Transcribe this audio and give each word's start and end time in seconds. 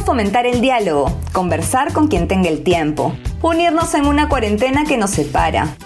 Fomentar 0.00 0.44
el 0.44 0.60
diálogo, 0.60 1.10
conversar 1.32 1.92
con 1.92 2.08
quien 2.08 2.28
tenga 2.28 2.48
el 2.48 2.62
tiempo, 2.62 3.16
unirnos 3.40 3.94
en 3.94 4.06
una 4.06 4.28
cuarentena 4.28 4.84
que 4.84 4.98
nos 4.98 5.10
separa. 5.10 5.76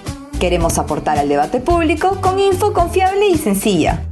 Queremos 0.40 0.77
aportar 0.77 1.18
al 1.18 1.29
debate 1.29 1.61
público 1.61 2.21
con 2.21 2.38
info 2.40 2.72
confiable 2.72 3.29
y 3.29 3.38
sencilla. 3.38 4.02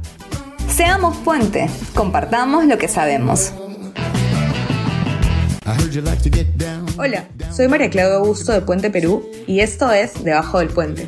Seamos 0.67 1.17
puente, 1.17 1.69
compartamos 1.93 2.65
lo 2.65 2.77
que 2.77 2.87
sabemos. 2.87 3.51
Hola, 6.97 7.25
soy 7.51 7.67
María 7.67 7.89
Claudia 7.89 8.15
Augusto 8.15 8.53
de 8.53 8.61
Puente 8.61 8.89
Perú 8.89 9.25
y 9.45 9.59
esto 9.59 9.91
es 9.91 10.23
Debajo 10.23 10.59
del 10.59 10.69
Puente. 10.69 11.07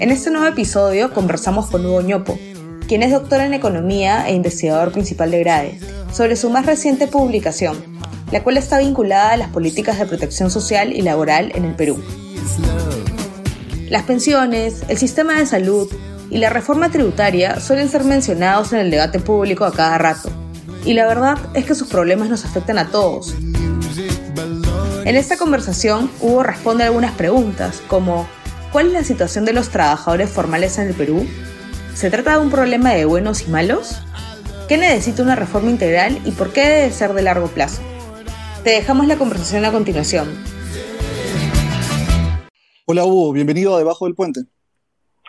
En 0.00 0.10
este 0.10 0.30
nuevo 0.30 0.46
episodio 0.46 1.14
conversamos 1.14 1.66
con 1.66 1.86
Hugo 1.86 2.02
Ñopo, 2.02 2.38
quien 2.86 3.02
es 3.02 3.12
doctor 3.12 3.40
en 3.40 3.54
Economía 3.54 4.28
e 4.28 4.34
investigador 4.34 4.92
principal 4.92 5.30
de 5.30 5.40
GRADE, 5.40 5.80
sobre 6.12 6.36
su 6.36 6.50
más 6.50 6.66
reciente 6.66 7.06
publicación, 7.06 7.76
la 8.30 8.42
cual 8.42 8.56
está 8.56 8.78
vinculada 8.78 9.32
a 9.32 9.36
las 9.36 9.48
políticas 9.48 9.98
de 9.98 10.06
protección 10.06 10.50
social 10.50 10.92
y 10.92 11.02
laboral 11.02 11.52
en 11.54 11.64
el 11.64 11.74
Perú. 11.74 12.02
Las 13.88 14.04
pensiones, 14.04 14.82
el 14.88 14.98
sistema 14.98 15.38
de 15.38 15.46
salud 15.46 15.88
y 16.30 16.38
la 16.38 16.50
reforma 16.50 16.90
tributaria 16.90 17.60
suelen 17.60 17.88
ser 17.88 18.04
mencionados 18.04 18.72
en 18.72 18.80
el 18.80 18.90
debate 18.90 19.20
público 19.20 19.64
a 19.64 19.72
cada 19.72 19.98
rato, 19.98 20.30
y 20.84 20.94
la 20.94 21.06
verdad 21.06 21.38
es 21.54 21.64
que 21.64 21.74
sus 21.74 21.88
problemas 21.88 22.28
nos 22.28 22.44
afectan 22.44 22.78
a 22.78 22.88
todos. 22.88 23.34
En 25.04 25.16
esta 25.16 25.36
conversación, 25.36 26.10
Hugo 26.20 26.42
responde 26.42 26.84
algunas 26.84 27.12
preguntas, 27.12 27.82
como 27.88 28.26
¿cuál 28.72 28.88
es 28.88 28.92
la 28.92 29.04
situación 29.04 29.44
de 29.44 29.52
los 29.52 29.68
trabajadores 29.68 30.30
formales 30.30 30.78
en 30.78 30.88
el 30.88 30.94
Perú? 30.94 31.26
¿Se 31.94 32.10
trata 32.10 32.32
de 32.32 32.44
un 32.44 32.50
problema 32.50 32.90
de 32.90 33.04
buenos 33.04 33.46
y 33.46 33.50
malos? 33.52 34.02
¿Qué 34.68 34.76
necesita 34.76 35.22
una 35.22 35.36
reforma 35.36 35.70
integral 35.70 36.20
y 36.24 36.32
por 36.32 36.52
qué 36.52 36.62
debe 36.62 36.90
ser 36.90 37.12
de 37.14 37.22
largo 37.22 37.46
plazo? 37.46 37.82
Te 38.64 38.70
dejamos 38.70 39.06
la 39.06 39.16
conversación 39.16 39.64
a 39.64 39.70
continuación. 39.70 40.28
Hola 42.86 43.04
Hugo, 43.04 43.32
bienvenido 43.32 43.76
a 43.76 43.78
Debajo 43.78 44.06
del 44.06 44.16
Puente. 44.16 44.40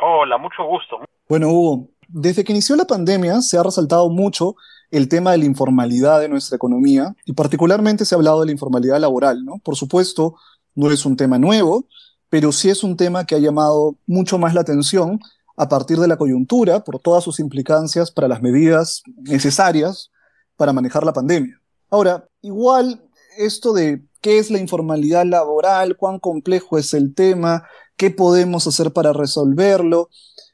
Hola, 0.01 0.39
mucho 0.39 0.63
gusto. 0.65 0.97
Bueno 1.29 1.49
Hugo, 1.49 1.89
desde 2.07 2.43
que 2.43 2.51
inició 2.51 2.75
la 2.75 2.85
pandemia 2.85 3.41
se 3.41 3.59
ha 3.59 3.63
resaltado 3.63 4.09
mucho 4.09 4.55
el 4.89 5.07
tema 5.07 5.33
de 5.33 5.37
la 5.37 5.45
informalidad 5.45 6.19
de 6.19 6.29
nuestra 6.29 6.55
economía 6.55 7.15
y 7.25 7.33
particularmente 7.33 8.05
se 8.05 8.15
ha 8.15 8.17
hablado 8.17 8.39
de 8.39 8.47
la 8.47 8.53
informalidad 8.53 8.99
laboral, 8.99 9.45
¿no? 9.45 9.59
Por 9.63 9.75
supuesto, 9.75 10.35
no 10.73 10.89
es 10.89 11.05
un 11.05 11.15
tema 11.15 11.37
nuevo, 11.37 11.85
pero 12.27 12.51
sí 12.51 12.71
es 12.71 12.83
un 12.83 12.97
tema 12.97 13.25
que 13.25 13.35
ha 13.35 13.39
llamado 13.39 13.97
mucho 14.07 14.39
más 14.39 14.55
la 14.55 14.61
atención 14.61 15.19
a 15.57 15.69
partir 15.69 15.97
de 15.99 16.07
la 16.07 16.17
coyuntura 16.17 16.83
por 16.83 16.99
todas 16.99 17.23
sus 17.23 17.39
implicancias 17.39 18.11
para 18.11 18.27
las 18.27 18.41
medidas 18.41 19.03
necesarias 19.17 20.11
para 20.57 20.73
manejar 20.73 21.05
la 21.05 21.13
pandemia. 21.13 21.59
Ahora, 21.89 22.27
igual 22.41 23.03
esto 23.37 23.73
de 23.73 24.03
qué 24.21 24.37
es 24.39 24.49
la 24.51 24.59
informalidad 24.59 25.25
laboral, 25.25 25.97
cuán 25.97 26.19
complejo 26.19 26.77
es 26.77 26.93
el 26.93 27.13
tema, 27.13 27.63
qué 27.97 28.11
podemos 28.11 28.67
hacer 28.67 28.91
para 28.91 29.13
resolverlo, 29.13 30.09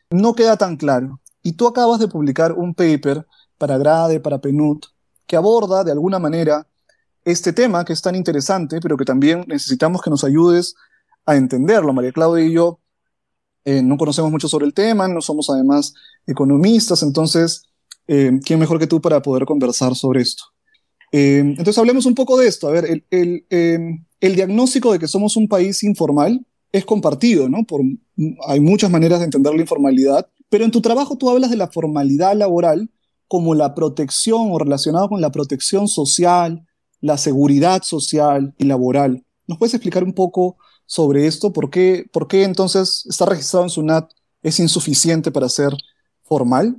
no 0.10 0.36
queda 0.36 0.58
tan 0.58 0.78
claro. 0.78 1.20
Y 1.42 1.54
tú 1.54 1.68
acabas 1.68 2.00
de 2.00 2.08
publicar 2.08 2.54
un 2.54 2.74
paper 2.76 3.26
para 3.58 3.78
Grade, 3.78 4.20
para 4.20 4.40
PNUD, 4.40 4.84
que 5.26 5.36
aborda 5.36 5.84
de 5.84 5.92
alguna 5.92 6.20
manera 6.20 6.68
este 7.24 7.54
tema 7.54 7.86
que 7.86 7.94
es 7.94 8.02
tan 8.02 8.16
interesante, 8.16 8.80
pero 8.82 8.98
que 8.98 9.06
también 9.06 9.46
necesitamos 9.48 10.02
que 10.02 10.10
nos 10.10 10.24
ayudes 10.24 10.76
a 11.26 11.36
entenderlo. 11.36 11.94
María 11.94 12.12
Claudia 12.12 12.46
y 12.46 12.54
yo 12.54 12.80
eh, 13.66 13.82
no 13.84 13.98
conocemos 13.98 14.32
mucho 14.32 14.48
sobre 14.48 14.66
el 14.66 14.74
tema, 14.74 15.08
no 15.08 15.22
somos 15.22 15.50
además 15.50 15.94
economistas, 16.26 17.04
entonces, 17.04 17.64
eh, 18.08 18.40
¿quién 18.44 18.60
mejor 18.60 18.80
que 18.80 18.88
tú 18.88 19.02
para 19.02 19.22
poder 19.22 19.46
conversar 19.46 19.96
sobre 19.96 20.22
esto? 20.22 20.44
Eh, 21.12 21.40
entonces, 21.40 21.78
hablemos 21.78 22.06
un 22.06 22.16
poco 22.16 22.38
de 22.38 22.48
esto. 22.48 22.68
A 22.68 22.72
ver, 22.72 22.86
el, 22.86 23.06
el, 23.12 23.46
el, 24.20 24.36
diagnóstico 24.36 24.94
de 24.94 25.00
que 25.00 25.08
somos 25.08 25.36
un 25.36 25.48
país 25.48 25.84
informal 25.84 26.46
es 26.72 26.86
compartido, 26.86 27.50
¿no? 27.50 27.64
Por, 27.66 27.82
hay 28.48 28.60
muchas 28.60 28.90
maneras 28.90 29.20
de 29.20 29.26
entender 29.26 29.54
la 29.54 29.62
informalidad, 29.62 30.30
pero 30.50 30.66
en 30.66 30.72
tu 30.72 30.82
trabajo 30.82 31.18
tú 31.18 31.30
hablas 31.30 31.52
de 31.52 31.58
la 31.58 31.68
formalidad 31.68 32.36
laboral 32.36 32.90
como 33.28 33.56
la 33.56 33.76
protección 33.76 34.50
o 34.52 34.60
relacionado 34.60 35.10
con 35.10 35.22
la 35.22 35.32
protección 35.32 35.88
social, 35.88 36.66
la 37.02 37.18
seguridad 37.18 37.84
social 37.84 38.54
y 38.58 38.66
laboral. 38.66 39.24
¿Nos 39.48 39.58
puedes 39.58 39.74
explicar 39.74 40.04
un 40.04 40.14
poco 40.14 40.58
sobre 40.92 41.26
esto? 41.26 41.54
¿Por 41.54 41.70
qué, 41.70 42.04
por 42.12 42.28
qué 42.28 42.44
entonces 42.44 43.06
está 43.10 43.26
registrado 43.26 43.64
en 43.64 43.70
SUNAT 43.70 44.12
es 44.44 44.60
insuficiente 44.60 45.32
para 45.32 45.48
ser 45.48 45.72
formal? 46.24 46.76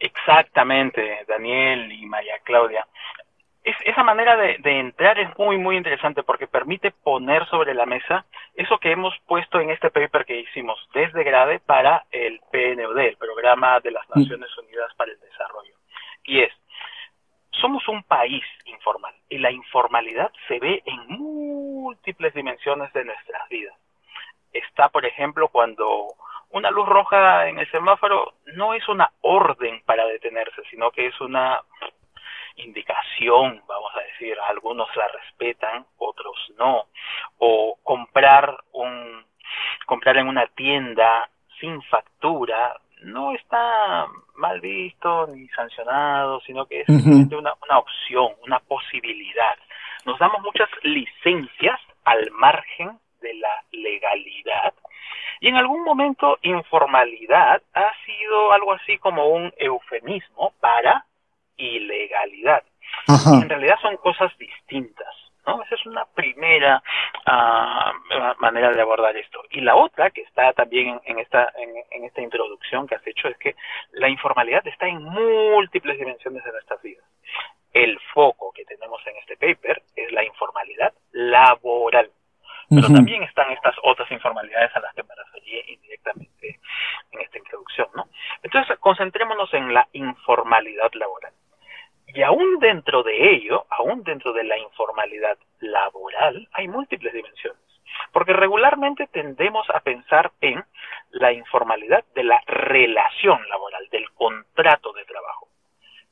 Exactamente, 0.00 1.00
Daniel 1.28 1.92
y 1.92 2.04
María 2.06 2.34
Claudia. 2.42 2.84
Es, 3.62 3.76
esa 3.84 4.02
manera 4.02 4.36
de, 4.36 4.58
de, 4.58 4.80
entrar 4.80 5.20
es 5.20 5.28
muy, 5.38 5.56
muy 5.56 5.76
interesante 5.76 6.24
porque 6.24 6.48
permite 6.48 6.90
poner 6.90 7.46
sobre 7.48 7.74
la 7.74 7.86
mesa 7.86 8.26
eso 8.54 8.78
que 8.78 8.90
hemos 8.90 9.14
puesto 9.28 9.60
en 9.60 9.70
este 9.70 9.88
paper 9.88 10.24
que 10.24 10.40
hicimos 10.40 10.76
desde 10.92 11.22
Grade 11.22 11.60
para 11.60 12.04
el 12.10 12.40
PNUD, 12.50 12.98
el 12.98 13.16
Programa 13.16 13.78
de 13.78 13.92
las 13.92 14.04
mm. 14.08 14.18
Naciones 14.18 14.50
Unidas 14.58 14.92
para 14.96 15.12
el 15.12 15.20
Desarrollo. 15.20 15.74
Y 16.24 16.40
es, 16.40 16.52
somos 17.60 17.86
un 17.88 18.02
país 18.02 18.44
informal 18.66 19.14
y 19.28 19.38
la 19.38 19.50
informalidad 19.50 20.32
se 20.48 20.58
ve 20.58 20.82
en 20.84 21.06
múltiples 21.08 22.34
dimensiones 22.34 22.92
de 22.92 23.04
nuestras 23.04 23.48
vidas. 23.48 23.74
Está, 24.52 24.88
por 24.88 25.04
ejemplo, 25.04 25.48
cuando 25.48 26.14
una 26.50 26.70
luz 26.70 26.88
roja 26.88 27.48
en 27.48 27.58
el 27.58 27.70
semáforo 27.70 28.34
no 28.54 28.74
es 28.74 28.88
una 28.88 29.10
orden 29.22 29.82
para 29.84 30.06
detenerse, 30.06 30.62
sino 30.70 30.90
que 30.90 31.06
es 31.06 31.20
una 31.20 31.60
indicación, 32.56 33.62
vamos 33.66 33.90
a 33.96 34.00
decir, 34.00 34.36
algunos 34.48 34.88
la 34.96 35.08
respetan, 35.08 35.86
otros 35.98 36.36
no, 36.56 36.84
o 37.38 37.76
comprar 37.82 38.56
un 38.72 39.24
comprar 39.86 40.16
en 40.16 40.28
una 40.28 40.46
tienda 40.46 41.28
sin 41.60 41.82
factura 41.82 42.80
no 43.04 43.32
está 43.32 44.06
mal 44.36 44.60
visto 44.60 45.26
ni 45.28 45.48
sancionado, 45.48 46.40
sino 46.40 46.66
que 46.66 46.80
es 46.80 46.86
simplemente 46.86 47.36
una, 47.36 47.52
una 47.62 47.78
opción, 47.78 48.32
una 48.44 48.58
posibilidad. 48.60 49.56
Nos 50.04 50.18
damos 50.18 50.42
muchas 50.42 50.68
licencias 50.82 51.80
al 52.04 52.30
margen 52.32 52.98
de 53.20 53.34
la 53.34 53.62
legalidad 53.72 54.74
y 55.40 55.48
en 55.48 55.56
algún 55.56 55.84
momento 55.84 56.38
informalidad 56.40 57.60
ha 57.74 57.92
sido 58.06 58.52
algo 58.52 58.72
así 58.72 58.96
como 58.96 59.28
un 59.28 59.52
eufemismo 59.58 60.54
para 60.58 61.04
ilegalidad. 61.58 62.62
En 63.06 63.48
realidad 63.48 63.76
son 63.82 63.96
cosas 63.98 64.32
distintas. 64.38 65.14
¿No? 65.46 65.62
Esa 65.62 65.74
es 65.74 65.86
una 65.86 66.04
primera 66.06 66.82
uh, 67.26 68.40
manera 68.40 68.70
de 68.70 68.80
abordar 68.80 69.16
esto. 69.16 69.42
Y 69.50 69.60
la 69.60 69.76
otra, 69.76 70.10
que 70.10 70.22
está 70.22 70.52
también 70.52 71.00
en, 71.04 71.18
esta, 71.18 71.52
en, 71.56 72.04
esta 72.04 72.20
introducción 72.20 72.86
que 72.86 72.94
has 72.94 73.06
hecho, 73.06 73.28
es 73.28 73.36
que 73.38 73.54
la 73.92 74.08
informalidad 74.08 74.66
está 74.66 74.86
en 74.86 75.02
múltiples 75.02 75.98
dimensiones 75.98 76.44
de 76.44 76.52
nuestras 76.52 76.82
vidas. 76.82 77.04
El 77.72 77.98
foco 78.12 78.52
que 78.52 78.64
tenemos 78.64 79.04
en 79.06 79.16
este 79.16 79.36
paper 79.36 79.82
es 79.96 80.12
la 80.12 80.24
informalidad 80.24 80.92
laboral. 81.12 82.10
Pero 82.70 82.88
también 82.88 83.22
están 83.22 83.50
estas 83.52 83.74
otras 83.82 84.10
informalidades 84.10 84.74
a 84.74 84.80
las 84.80 84.94
que 84.94 85.02
me 85.02 85.14
referí 85.14 85.60
indirectamente 85.68 86.60
en 87.12 87.20
esta 87.20 87.38
introducción, 87.38 87.88
¿no? 87.94 88.08
Entonces, 88.42 88.78
concentrémonos 88.78 89.52
en 89.52 89.74
la 89.74 89.86
informalidad 89.92 90.90
laboral. 90.94 91.32
Y 92.14 92.22
aún 92.22 92.60
dentro 92.60 93.02
de 93.02 93.32
ello, 93.32 93.66
aún 93.70 94.04
dentro 94.04 94.32
de 94.32 94.44
la 94.44 94.56
informalidad 94.56 95.36
laboral, 95.58 96.48
hay 96.52 96.68
múltiples 96.68 97.12
dimensiones. 97.12 97.60
Porque 98.12 98.32
regularmente 98.32 99.08
tendemos 99.08 99.68
a 99.70 99.80
pensar 99.80 100.30
en 100.40 100.64
la 101.10 101.32
informalidad 101.32 102.04
de 102.14 102.22
la 102.22 102.40
relación 102.46 103.48
laboral, 103.48 103.88
del 103.90 104.08
contrato 104.12 104.92
de 104.92 105.04
trabajo. 105.04 105.48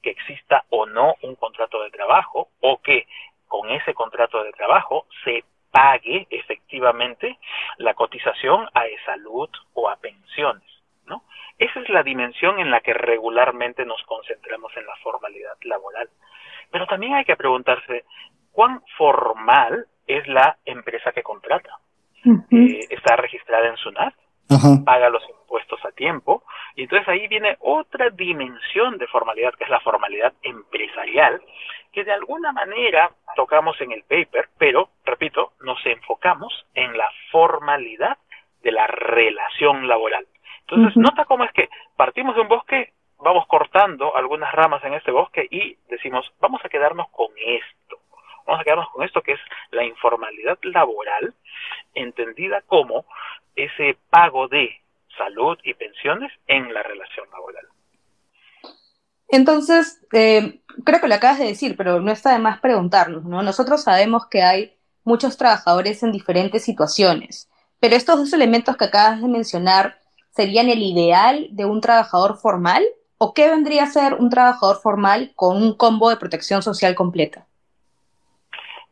Que 0.02 0.10
exista 0.10 0.64
o 0.70 0.86
no 0.86 1.14
un 1.22 1.36
contrato 1.36 1.80
de 1.84 1.90
trabajo 1.90 2.48
o 2.60 2.82
que 2.82 3.06
con 3.46 3.70
ese 3.70 3.94
contrato 3.94 4.42
de 4.42 4.52
trabajo 4.52 5.06
se 5.22 5.44
pague 5.70 6.26
efectivamente 6.30 7.38
la 7.78 7.94
cotización 7.94 8.68
a 8.74 8.86
salud 9.06 9.48
o 9.74 9.88
a 9.88 9.94
pensiones. 9.96 10.68
¿no? 11.06 11.22
Esa 11.58 11.78
es 11.78 11.88
la 11.90 12.02
dimensión 12.02 12.58
en 12.58 12.72
la 12.72 12.80
que 12.80 12.92
regularmente 12.92 13.84
nos 13.84 14.02
concentramos 14.02 14.76
en 14.76 14.86
la 14.86 14.96
formalidad 14.96 15.51
laboral. 15.64 16.08
Pero 16.70 16.86
también 16.86 17.14
hay 17.14 17.24
que 17.24 17.36
preguntarse, 17.36 18.04
¿cuán 18.50 18.82
formal 18.96 19.86
es 20.06 20.26
la 20.28 20.56
empresa 20.64 21.12
que 21.12 21.22
contrata? 21.22 21.78
Eh, 22.50 22.86
¿Está 22.90 23.16
registrada 23.16 23.68
en 23.68 23.76
SUNAT? 23.76 24.14
¿Paga 24.84 25.08
los 25.08 25.22
impuestos 25.28 25.82
a 25.84 25.92
tiempo? 25.92 26.44
Y 26.76 26.82
entonces 26.82 27.08
ahí 27.08 27.26
viene 27.28 27.56
otra 27.60 28.10
dimensión 28.10 28.98
de 28.98 29.06
formalidad, 29.06 29.54
que 29.54 29.64
es 29.64 29.70
la 29.70 29.80
formalidad 29.80 30.32
empresarial, 30.42 31.40
que 31.92 32.04
de 32.04 32.12
alguna 32.12 32.52
manera 32.52 33.10
tocamos 33.36 33.80
en 33.80 33.92
el 33.92 34.02
paper, 34.02 34.48
pero, 34.58 34.90
repito, 35.04 35.52
nos 35.60 35.84
enfocamos 35.86 36.66
en 36.74 36.96
la 36.96 37.10
formalidad 37.30 38.18
de 38.62 38.72
la 38.72 38.86
relación 38.86 39.88
laboral. 39.88 40.26
Entonces, 40.60 40.96
nota 40.96 41.24
cómo 41.24 41.44
es 41.44 41.52
que 41.52 41.68
partimos 41.96 42.34
de 42.34 42.40
un 42.42 42.48
bosque 42.48 42.91
algunas 44.14 44.52
ramas 44.52 44.84
en 44.84 44.94
este 44.94 45.10
bosque 45.10 45.46
y 45.50 45.76
decimos, 45.88 46.32
vamos 46.40 46.60
a 46.64 46.68
quedarnos 46.68 47.08
con 47.10 47.28
esto. 47.36 47.98
Vamos 48.46 48.60
a 48.60 48.64
quedarnos 48.64 48.90
con 48.90 49.04
esto 49.04 49.22
que 49.22 49.32
es 49.32 49.40
la 49.70 49.84
informalidad 49.84 50.58
laboral, 50.62 51.34
entendida 51.94 52.60
como 52.62 53.06
ese 53.54 53.96
pago 54.10 54.48
de 54.48 54.80
salud 55.16 55.58
y 55.62 55.74
pensiones 55.74 56.32
en 56.46 56.72
la 56.72 56.82
relación 56.82 57.28
laboral. 57.30 57.66
Entonces, 59.28 60.04
eh, 60.12 60.60
creo 60.84 61.00
que 61.00 61.08
lo 61.08 61.14
acabas 61.14 61.38
de 61.38 61.46
decir, 61.46 61.76
pero 61.76 62.00
no 62.00 62.12
está 62.12 62.32
de 62.32 62.38
más 62.38 62.60
preguntarnos, 62.60 63.24
¿no? 63.24 63.42
Nosotros 63.42 63.82
sabemos 63.82 64.26
que 64.26 64.42
hay 64.42 64.76
muchos 65.04 65.38
trabajadores 65.38 66.02
en 66.02 66.12
diferentes 66.12 66.64
situaciones, 66.64 67.48
pero 67.80 67.96
estos 67.96 68.18
dos 68.18 68.32
elementos 68.32 68.76
que 68.76 68.84
acabas 68.84 69.22
de 69.22 69.28
mencionar 69.28 69.98
serían 70.30 70.68
el 70.68 70.82
ideal 70.82 71.48
de 71.50 71.64
un 71.64 71.80
trabajador 71.80 72.38
formal 72.38 72.84
o 73.24 73.34
qué 73.34 73.48
vendría 73.48 73.84
a 73.84 73.86
ser 73.86 74.14
un 74.14 74.30
trabajador 74.30 74.78
formal 74.82 75.30
con 75.36 75.56
un 75.62 75.76
combo 75.76 76.10
de 76.10 76.16
protección 76.16 76.60
social 76.60 76.96
completa? 76.96 77.46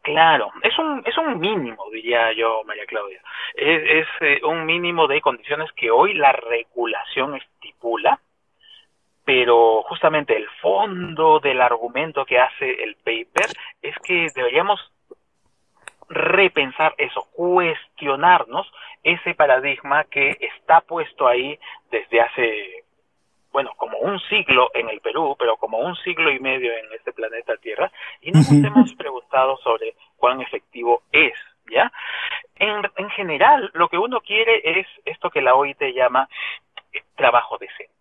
Claro, 0.03 0.53
es 0.63 0.79
un, 0.79 1.03
es 1.05 1.19
un 1.19 1.41
mínimo, 1.41 1.83
diría 1.91 2.33
yo, 2.33 2.63
María 2.65 2.87
Claudia. 2.87 3.21
Es, 3.57 4.07
eh, 4.21 4.41
un 4.45 4.67
mínimo 4.67 5.09
de 5.09 5.21
condiciones 5.21 5.69
que 5.73 5.91
hoy 5.91 6.15
la 6.15 6.31
regulación 6.31 7.35
estipula, 7.35 8.21
pero 9.25 9.83
justamente 9.89 10.37
el 10.37 10.49
fondo 10.63 11.41
del 11.41 11.61
argumento 11.61 12.25
que 12.25 12.39
hace 12.39 12.85
el 12.85 12.95
paper 12.99 13.51
es 13.83 13.97
que 14.05 14.29
deberíamos 14.33 14.81
repensar 16.09 16.95
eso, 16.99 17.27
cuestionarnos 17.33 18.71
ese 19.03 19.35
paradigma 19.35 20.05
que 20.05 20.37
está 20.41 20.83
puesto 20.83 21.27
ahí 21.27 21.59
desde 21.91 22.21
hace, 22.21 22.85
bueno, 23.53 23.73
como 23.77 23.99
un 23.99 24.19
siglo 24.21 24.71
en 24.75 24.89
el 24.89 25.01
Perú, 25.01 25.37
pero 25.39 25.57
como 25.57 25.79
un 25.79 25.97
siglo 25.97 26.31
y 26.31 26.39
medio 26.39 26.73
en 26.73 26.93
este 26.93 27.13
planeta 27.13 27.57
Tierra, 27.57 27.91
y 28.21 28.31
no 28.31 28.39
nos 28.39 28.51
hemos 28.51 28.95
preguntado 28.95 29.57
sobre 29.59 29.95
cuán 30.17 30.41
efectivo 30.41 31.03
es, 31.13 31.35
¿ya? 31.71 31.93
En, 32.57 32.83
en 32.97 33.11
general, 33.11 33.71
lo 33.75 33.89
que 33.89 33.99
uno 33.99 34.21
quiere 34.21 34.61
es 34.81 34.87
esto 35.05 35.31
que 35.31 35.41
la 35.41 35.55
OIT 35.55 35.83
llama 35.95 36.29
trabajo 37.17 37.59
decente. 37.59 37.95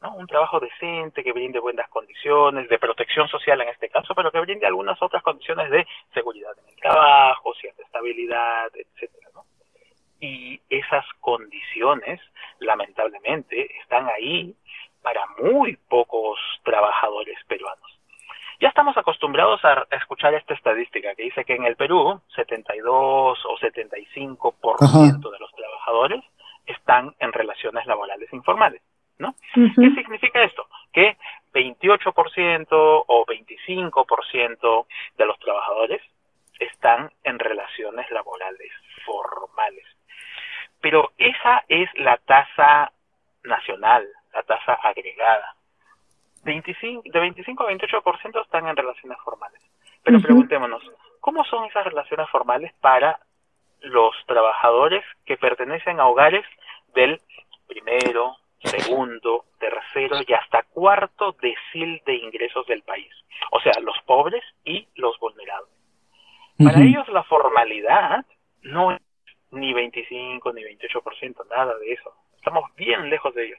¿no? 0.00 0.14
Un 0.14 0.26
trabajo 0.26 0.60
decente 0.60 1.24
que 1.24 1.32
brinde 1.32 1.58
buenas 1.58 1.88
condiciones, 1.88 2.68
de 2.68 2.78
protección 2.78 3.28
social 3.28 3.60
en 3.60 3.68
este 3.68 3.88
caso, 3.88 4.14
pero 4.14 4.30
que 4.30 4.40
brinde 4.40 4.66
algunas 4.66 5.00
otras 5.02 5.22
condiciones 5.22 5.70
de 5.70 5.86
seguridad 6.14 6.52
en 6.58 6.68
el 6.68 6.76
trabajo, 6.76 7.54
cierta 7.54 7.82
estabilidad, 7.82 8.70
etcétera, 8.74 9.28
¿no? 9.34 9.44
Y 10.20 10.60
esas 10.68 11.04
condiciones, 11.20 12.20
lamentablemente, 12.60 13.76
están 13.80 14.08
ahí 14.08 14.54
para 15.02 15.26
muy 15.40 15.76
pocos 15.88 16.38
trabajadores 16.64 17.38
peruanos. 17.46 17.98
Ya 18.60 18.68
estamos 18.68 18.96
acostumbrados 18.96 19.64
a 19.64 19.86
escuchar 19.92 20.34
esta 20.34 20.54
estadística 20.54 21.14
que 21.14 21.24
dice 21.24 21.44
que 21.44 21.54
en 21.54 21.64
el 21.64 21.76
Perú 21.76 22.20
72 22.34 23.38
o 23.44 23.58
75% 23.58 25.30
de 25.30 25.38
los 25.38 25.52
trabajadores 25.52 26.24
están 26.66 27.14
en 27.20 27.32
relaciones 27.32 27.86
laborales 27.86 28.32
informales. 28.32 28.82
¿no? 29.18 29.34
¿Qué 29.54 29.90
significa 29.94 30.42
esto? 30.42 30.66
Que 30.92 31.16
28% 31.52 32.66
o 32.70 33.26
25% 33.26 34.86
de 35.16 35.26
los 35.26 35.38
trabajadores 35.38 36.02
están 36.58 37.10
en 37.24 37.38
relaciones 37.38 38.10
laborales 38.10 38.72
formales. 39.04 39.84
Pero 40.80 41.12
esa 41.18 41.64
es 41.68 41.88
la 41.94 42.16
tasa 42.18 42.92
nacional, 43.42 44.06
la 44.38 44.42
tasa 44.42 44.74
agregada. 44.74 45.54
25, 46.44 47.02
de 47.04 47.20
25 47.20 47.64
a 47.64 47.72
28% 47.72 48.42
están 48.42 48.68
en 48.68 48.76
relaciones 48.76 49.18
formales. 49.24 49.60
Pero 50.02 50.20
preguntémonos, 50.20 50.82
¿cómo 51.20 51.44
son 51.44 51.64
esas 51.64 51.84
relaciones 51.84 52.28
formales 52.30 52.72
para 52.80 53.18
los 53.80 54.14
trabajadores 54.26 55.04
que 55.24 55.36
pertenecen 55.36 56.00
a 56.00 56.06
hogares 56.06 56.44
del 56.94 57.20
primero, 57.66 58.36
segundo, 58.60 59.44
tercero 59.58 60.16
y 60.26 60.32
hasta 60.32 60.62
cuarto 60.64 61.36
decil 61.40 62.00
de 62.06 62.14
ingresos 62.14 62.66
del 62.66 62.82
país. 62.82 63.12
O 63.52 63.60
sea, 63.60 63.72
los 63.82 63.96
pobres 64.04 64.42
y 64.64 64.88
los 64.96 65.18
vulnerables. 65.18 65.70
Para 66.58 66.80
ellos 66.80 67.06
la 67.08 67.22
formalidad 67.22 68.24
no 68.62 68.92
es 68.92 69.00
ni 69.50 69.72
25 69.72 70.52
ni 70.52 70.62
28%, 70.62 71.48
nada 71.48 71.76
de 71.78 71.92
eso. 71.92 72.12
Estamos 72.36 72.64
bien 72.74 73.08
lejos 73.08 73.32
de 73.34 73.46
ello. 73.46 73.56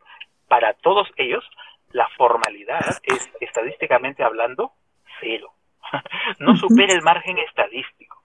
Para 0.50 0.74
todos 0.74 1.08
ellos, 1.16 1.50
la 1.92 2.08
formalidad 2.18 2.82
es, 3.04 3.32
estadísticamente 3.40 4.24
hablando, 4.24 4.74
cero. 5.22 5.54
no 6.40 6.58
supera 6.58 6.94
el 6.94 7.02
margen 7.02 7.38
estadístico. 7.38 8.18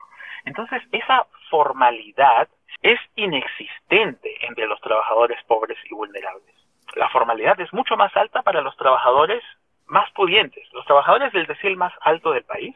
Entonces, 0.45 0.83
esa 0.91 1.27
formalidad 1.49 2.49
es 2.83 2.99
inexistente 3.15 4.35
entre 4.47 4.67
los 4.67 4.81
trabajadores 4.81 5.39
pobres 5.45 5.79
y 5.89 5.95
vulnerables 5.95 6.55
la 6.97 7.09
formalidad 7.09 7.59
es 7.61 7.73
mucho 7.73 7.97
más 7.97 8.17
alta 8.17 8.43
para 8.43 8.61
los 8.61 8.77
trabajadores 8.77 9.43
más 9.87 10.11
pudientes. 10.13 10.67
Los 10.73 10.85
trabajadores 10.87 11.33
del 11.33 11.47
decil 11.47 11.77
más 11.77 11.93
alto 12.01 12.31
del 12.33 12.45
país 12.45 12.75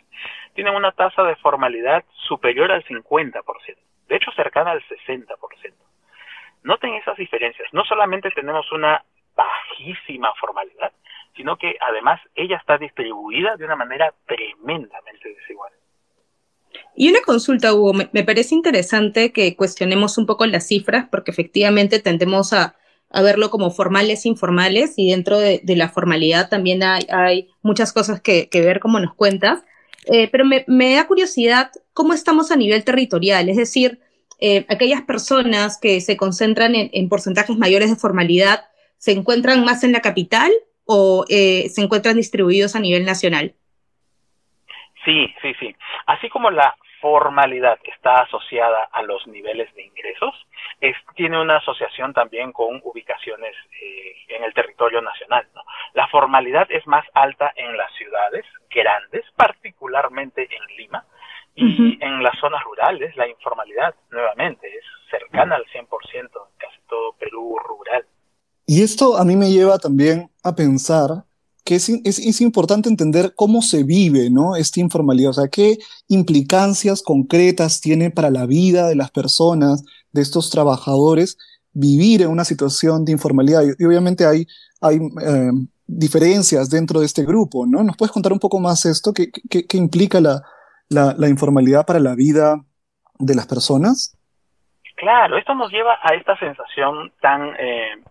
tienen 0.55 0.75
una 0.75 0.93
tasa 0.93 1.23
de 1.23 1.37
formalidad 1.37 2.05
superior 2.29 2.71
al 2.71 2.85
50%, 2.85 3.43
de 4.09 4.17
hecho 4.17 4.31
cercana 4.33 4.73
al 4.73 4.83
60%. 4.83 5.27
Noten 6.65 6.95
esas 6.95 7.17
diferencias. 7.17 7.73
No 7.73 7.85
solamente 7.85 8.31
tenemos 8.33 8.71
una 8.73 9.03
formalidad, 10.41 10.93
sino 11.37 11.57
que 11.57 11.77
además 11.81 12.21
ella 12.35 12.57
está 12.57 12.79
distribuida 12.79 13.57
de 13.57 13.65
una 13.65 13.77
manera 13.77 14.13
tremendamente 14.27 15.35
desigual. 15.35 15.73
Y 16.95 17.09
una 17.09 17.21
consulta, 17.21 17.73
Hugo, 17.75 17.93
me, 17.93 18.25
parece 18.25 18.55
interesante 18.55 19.33
que 19.33 19.55
cuestionemos 19.55 20.19
un 20.19 20.27
poco 20.27 20.45
las 20.47 20.67
cifras, 20.67 21.07
porque 21.11 21.31
efectivamente 21.31 22.01
tendemos 22.01 22.53
a, 22.53 22.75
verlo 23.23 23.51
como 23.51 23.71
formales, 23.71 24.27
informales, 24.27 24.95
y 24.97 25.11
dentro 25.11 25.39
de, 25.39 25.63
la 25.65 25.89
formalidad 25.89 26.49
también 26.49 26.83
hay, 26.83 27.49
muchas 27.63 27.93
cosas 27.93 28.21
que, 28.21 28.49
ver, 28.53 28.81
como 28.81 28.99
nos 28.99 29.15
cuentas. 29.15 29.63
Eh, 30.07 30.29
pero 30.31 30.45
me, 30.45 30.95
da 30.95 31.07
curiosidad 31.07 31.71
cómo 31.93 32.15
estamos 32.15 32.51
a 32.51 32.57
nivel 32.57 32.83
territorial, 32.83 33.49
es 33.49 33.57
decir, 33.57 34.01
eh, 34.41 34.65
aquellas 34.69 35.03
personas 35.03 35.79
que 35.79 36.01
se 36.01 36.17
concentran 36.17 36.75
en, 36.75 37.09
porcentajes 37.09 37.57
mayores 37.57 37.91
de 37.91 37.97
formalidad, 37.97 38.68
¿se 38.99 39.13
encuentran 39.13 39.65
más 39.65 39.85
en 39.85 39.93
la 39.93 40.01
capital 40.01 40.51
o 40.87 41.25
eh, 41.29 41.69
se 41.71 41.83
encuentran 41.83 42.17
distribuidos 42.17 42.77
a 42.77 42.81
nivel 42.81 43.05
nacional? 43.05 43.55
Sí, 45.05 45.33
sí, 45.41 45.55
sí. 45.59 45.75
Así 46.07 46.29
como 46.29 46.51
la 46.51 46.77
formalidad 47.01 47.79
está 47.85 48.23
asociada 48.23 48.89
a 48.93 49.03
los 49.03 49.27
niveles 49.27 49.73
de 49.75 49.85
ingresos, 49.85 50.35
es, 50.81 50.97
tiene 51.15 51.41
una 51.41 51.59
asociación 51.59 52.13
también 52.13 52.53
con 52.53 52.81
ubicaciones 52.85 53.55
eh, 53.81 54.15
en 54.29 54.45
el 54.45 54.53
territorio 54.53 55.01
nacional. 55.01 55.47
¿no? 55.55 55.63
La 55.95 56.09
formalidad 56.09 56.67
es 56.71 56.87
más 56.87 57.07
alta 57.15 57.53
en 57.57 57.77
las 57.77 57.93
ciudades 57.95 58.45
grandes, 58.71 59.25
particularmente 59.37 60.49
en 60.51 60.77
Lima, 60.77 61.05
y 61.61 61.99
en 62.01 62.23
las 62.23 62.39
zonas 62.39 62.63
rurales 62.63 63.17
la 63.17 63.27
informalidad 63.27 63.93
nuevamente 64.11 64.69
es 64.69 64.85
cercana 65.11 65.57
al 65.57 65.65
100% 65.65 65.89
en 66.15 66.29
casi 66.57 66.79
todo 66.89 67.15
Perú 67.15 67.59
rural. 67.59 68.07
Y 68.71 68.83
esto 68.83 69.17
a 69.17 69.25
mí 69.25 69.35
me 69.35 69.51
lleva 69.51 69.79
también 69.79 70.31
a 70.45 70.55
pensar 70.55 71.25
que 71.65 71.77
es, 71.77 71.89
es, 71.89 72.41
importante 72.43 72.91
entender 72.91 73.33
cómo 73.35 73.63
se 73.63 73.83
vive 73.83 74.29
¿no? 74.29 74.57
esta 74.57 74.81
informalidad, 74.81 75.31
o 75.31 75.33
sea, 75.33 75.49
qué 75.49 75.79
implicancias 76.07 77.03
concretas 77.03 77.81
tiene 77.81 78.11
para 78.11 78.29
la 78.29 78.45
vida 78.45 78.87
de 78.87 78.95
las 78.95 79.11
personas, 79.11 79.85
de 80.13 80.21
estos 80.21 80.51
trabajadores, 80.51 81.39
vivir 81.73 82.21
en 82.21 82.29
una 82.29 82.45
situación 82.45 83.07
de 83.07 83.13
informalidad. 83.13 83.63
Y, 83.79 83.85
obviamente 83.87 84.27
hay, 84.27 84.47
hay 84.83 84.97
eh, 84.97 85.51
diferencias 85.87 86.69
dentro 86.69 87.01
de 87.01 87.07
este 87.07 87.25
grupo, 87.25 87.65
¿no? 87.67 87.83
¿Nos 87.83 87.97
puedes 87.97 88.13
contar 88.13 88.35
un 88.35 88.39
poco 88.39 88.61
más 88.61 88.85
esto? 88.85 89.15
¿Qué, 89.15 89.31
qué, 89.31 89.77
implica 89.79 90.21
la, 90.21 90.43
la, 90.91 91.29
informalidad 91.29 91.87
para 91.87 92.01
la 92.01 92.15
vida 92.15 92.63
de 93.19 93.35
las 93.35 93.47
personas? 93.47 94.15
Claro, 94.97 95.39
esto 95.39 95.55
nos 95.55 95.73
lleva 95.73 95.95
a 96.03 96.15
esta 96.15 96.39
sensación 96.39 97.13
tan 97.23 97.55
eh, 97.59 98.03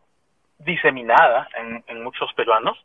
diseminada 0.67 1.49
en, 1.55 1.83
en, 1.87 2.03
muchos 2.03 2.31
peruanos 2.33 2.77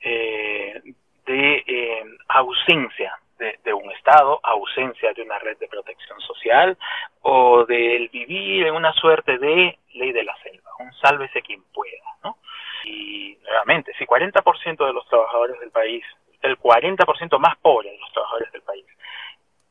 eh, 0.00 0.82
de 1.26 1.64
eh, 1.66 2.04
ausencia 2.28 3.16
de, 3.38 3.72
un 3.72 3.90
Estado, 3.92 4.38
ausencia 4.42 5.14
de 5.14 5.22
una 5.22 5.38
red 5.38 5.56
de 5.58 5.68
protección 5.68 6.20
social 6.20 6.76
o 7.22 7.64
del 7.64 8.08
vivir 8.08 8.66
en 8.66 8.74
una 8.74 8.92
suerte 8.92 9.38
de 9.38 9.78
ley 9.94 10.12
de 10.12 10.24
la 10.24 10.36
selva, 10.42 10.70
un 10.78 10.92
sálvese 10.94 11.40
quien 11.40 11.62
pueda, 11.72 12.04
¿no? 12.22 12.36
Y 12.84 13.38
nuevamente, 13.42 13.92
si 13.98 14.04
40% 14.04 14.86
de 14.86 14.92
los 14.92 15.06
trabajadores 15.08 15.58
del 15.60 15.70
país, 15.70 16.04
el 16.42 16.58
40% 16.58 17.38
más 17.38 17.56
pobre 17.58 17.90
de 17.90 17.98
los 17.98 18.12
trabajadores 18.12 18.52
del 18.52 18.62
país, 18.62 18.84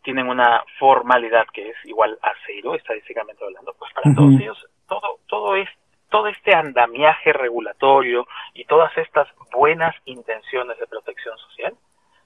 tienen 0.01 0.27
una 0.27 0.63
formalidad 0.79 1.45
que 1.53 1.69
es 1.69 1.77
igual 1.85 2.17
a 2.23 2.31
cero, 2.47 2.73
estadísticamente 2.73 3.43
hablando, 3.43 3.75
pues 3.77 3.93
para 3.93 4.15
todos 4.15 4.33
ellos 4.39 4.67
todo, 4.89 5.19
todo 5.27 5.55
es 5.55 5.69
todo 6.09 6.27
este 6.27 6.53
andamiaje 6.55 7.33
regulatorio 7.33 8.27
y 8.53 8.65
todas 8.65 8.95
estas 8.97 9.27
buenas 9.51 9.95
intenciones 10.05 10.77
de 10.79 10.87
protección 10.87 11.37
social 11.37 11.75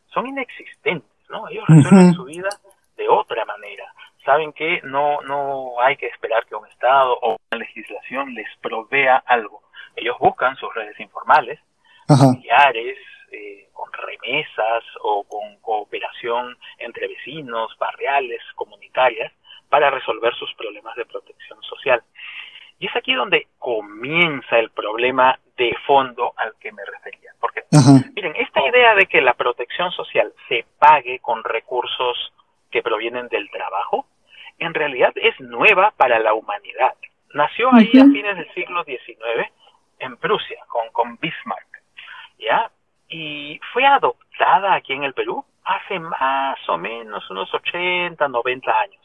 son 0.07 0.27
inexistentes, 0.27 1.09
¿no? 1.29 1.47
Ellos 1.49 1.65
resuelven 1.67 2.13
su 2.13 2.25
vida 2.25 2.49
de 2.97 3.09
otra 3.09 3.45
manera. 3.45 3.91
Saben 4.23 4.53
que 4.53 4.81
no, 4.83 5.21
no 5.21 5.81
hay 5.81 5.97
que 5.97 6.07
esperar 6.07 6.45
que 6.45 6.55
un 6.55 6.67
Estado 6.67 7.17
o 7.21 7.37
una 7.51 7.59
legislación 7.59 8.33
les 8.33 8.47
provea 8.61 9.23
algo. 9.25 9.61
Ellos 9.95 10.17
buscan 10.19 10.55
sus 10.55 10.73
redes 10.73 10.97
informales, 10.99 11.59
familiares, 12.07 12.97
eh, 13.31 13.67
con 13.73 13.91
remesas 13.91 14.83
o 15.01 15.23
con 15.23 15.57
cooperación 15.61 16.57
entre 16.77 17.07
vecinos, 17.07 17.75
barriales, 17.77 18.41
comunitarias, 18.55 19.33
para 19.69 19.89
resolver 19.89 20.33
sus 20.35 20.53
problemas 20.53 20.95
de 20.95 21.05
protección 21.05 21.61
social. 21.63 22.03
Y 22.83 22.87
es 22.87 22.95
aquí 22.97 23.13
donde 23.13 23.47
comienza 23.59 24.59
el 24.59 24.69
problema 24.71 25.39
de 25.55 25.73
fondo 25.87 26.33
al 26.35 26.53
que 26.59 26.69
me 26.73 26.83
refería. 26.83 27.31
Porque, 27.39 27.63
miren, 28.13 28.35
esta 28.35 28.59
idea 28.61 28.93
de 28.93 29.05
que 29.05 29.21
la 29.21 29.35
protección 29.35 29.89
social 29.93 30.33
se 30.49 30.65
pague 30.79 31.19
con 31.19 31.45
recursos 31.45 32.33
que 32.69 32.83
provienen 32.83 33.29
del 33.29 33.49
trabajo, 33.51 34.05
en 34.59 34.73
realidad 34.73 35.13
es 35.15 35.39
nueva 35.39 35.93
para 35.95 36.19
la 36.19 36.33
humanidad. 36.33 36.93
Nació 37.33 37.73
ahí 37.73 37.89
a 37.97 38.03
fines 38.03 38.35
del 38.35 38.53
siglo 38.53 38.83
XIX 38.83 39.49
en 39.99 40.17
Prusia, 40.17 40.59
con, 40.67 40.89
con 40.91 41.17
Bismarck, 41.21 41.83
¿ya? 42.37 42.69
Y 43.07 43.61
fue 43.71 43.85
adoptada 43.85 44.73
aquí 44.73 44.91
en 44.91 45.05
el 45.05 45.13
Perú 45.13 45.45
hace 45.63 45.99
más 45.99 46.59
o 46.67 46.77
menos 46.77 47.29
unos 47.29 47.53
80, 47.53 48.27
90 48.27 48.71
años. 48.77 49.02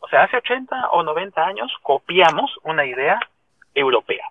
O 0.00 0.08
sea, 0.08 0.24
hace 0.24 0.36
80 0.36 0.90
o 0.90 1.02
90 1.02 1.44
años 1.44 1.72
copiamos 1.82 2.56
una 2.62 2.84
idea 2.84 3.18
europea. 3.74 4.26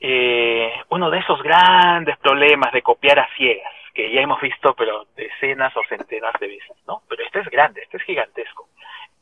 Eh, 0.00 0.72
uno 0.90 1.10
de 1.10 1.18
esos 1.18 1.42
grandes 1.42 2.16
problemas 2.18 2.72
de 2.72 2.82
copiar 2.82 3.18
a 3.18 3.28
ciegas, 3.36 3.72
que 3.94 4.12
ya 4.12 4.20
hemos 4.20 4.40
visto 4.40 4.74
pero 4.74 5.06
decenas 5.16 5.76
o 5.76 5.82
centenas 5.88 6.32
de 6.40 6.48
veces, 6.48 6.76
¿no? 6.86 7.02
Pero 7.08 7.24
este 7.24 7.40
es 7.40 7.48
grande, 7.48 7.82
este 7.82 7.96
es 7.96 8.02
gigantesco. 8.04 8.68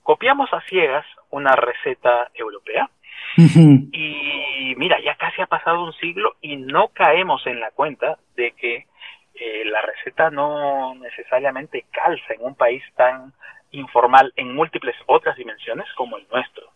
Copiamos 0.03 0.53
a 0.53 0.61
ciegas 0.63 1.07
una 1.31 1.53
receta 1.57 2.31
europea 2.35 2.89
y 3.37 4.75
mira, 4.77 5.01
ya 5.01 5.15
casi 5.17 5.43
ha 5.43 5.47
pasado 5.47 5.83
un 5.85 5.93
siglo 5.95 6.37
y 6.41 6.57
no 6.57 6.89
caemos 6.89 7.47
en 7.47 7.61
la 7.61 7.71
cuenta 7.71 8.19
de 8.35 8.53
que 8.53 8.87
eh, 9.35 9.65
la 9.67 9.83
receta 9.83 10.31
no 10.31 10.95
necesariamente 10.95 11.85
calza 11.91 12.35
en 12.35 12.43
un 12.43 12.55
país 12.55 12.83
tan 12.95 13.33
informal 13.77 14.33
en 14.37 14.55
múltiples 14.55 14.97
otras 15.07 15.37
dimensiones 15.37 15.87
como 15.95 16.17
el 16.17 16.27
nuestro, 16.29 16.71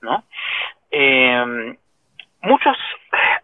¿no? 0.00 0.24
Em, 0.90 1.76
muchos 2.42 2.76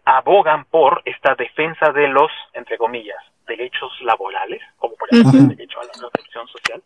abogan 0.05 0.65
por 0.65 1.01
esta 1.05 1.35
defensa 1.35 1.91
de 1.91 2.07
los, 2.07 2.31
entre 2.53 2.77
comillas, 2.77 3.21
derechos 3.47 3.91
laborales, 4.01 4.61
como 4.77 4.95
por 4.95 5.09
ejemplo 5.11 5.39
el 5.39 5.47
derecho 5.49 5.79
a 5.81 5.85
la 5.85 5.91
protección 5.99 6.47
social, 6.47 6.81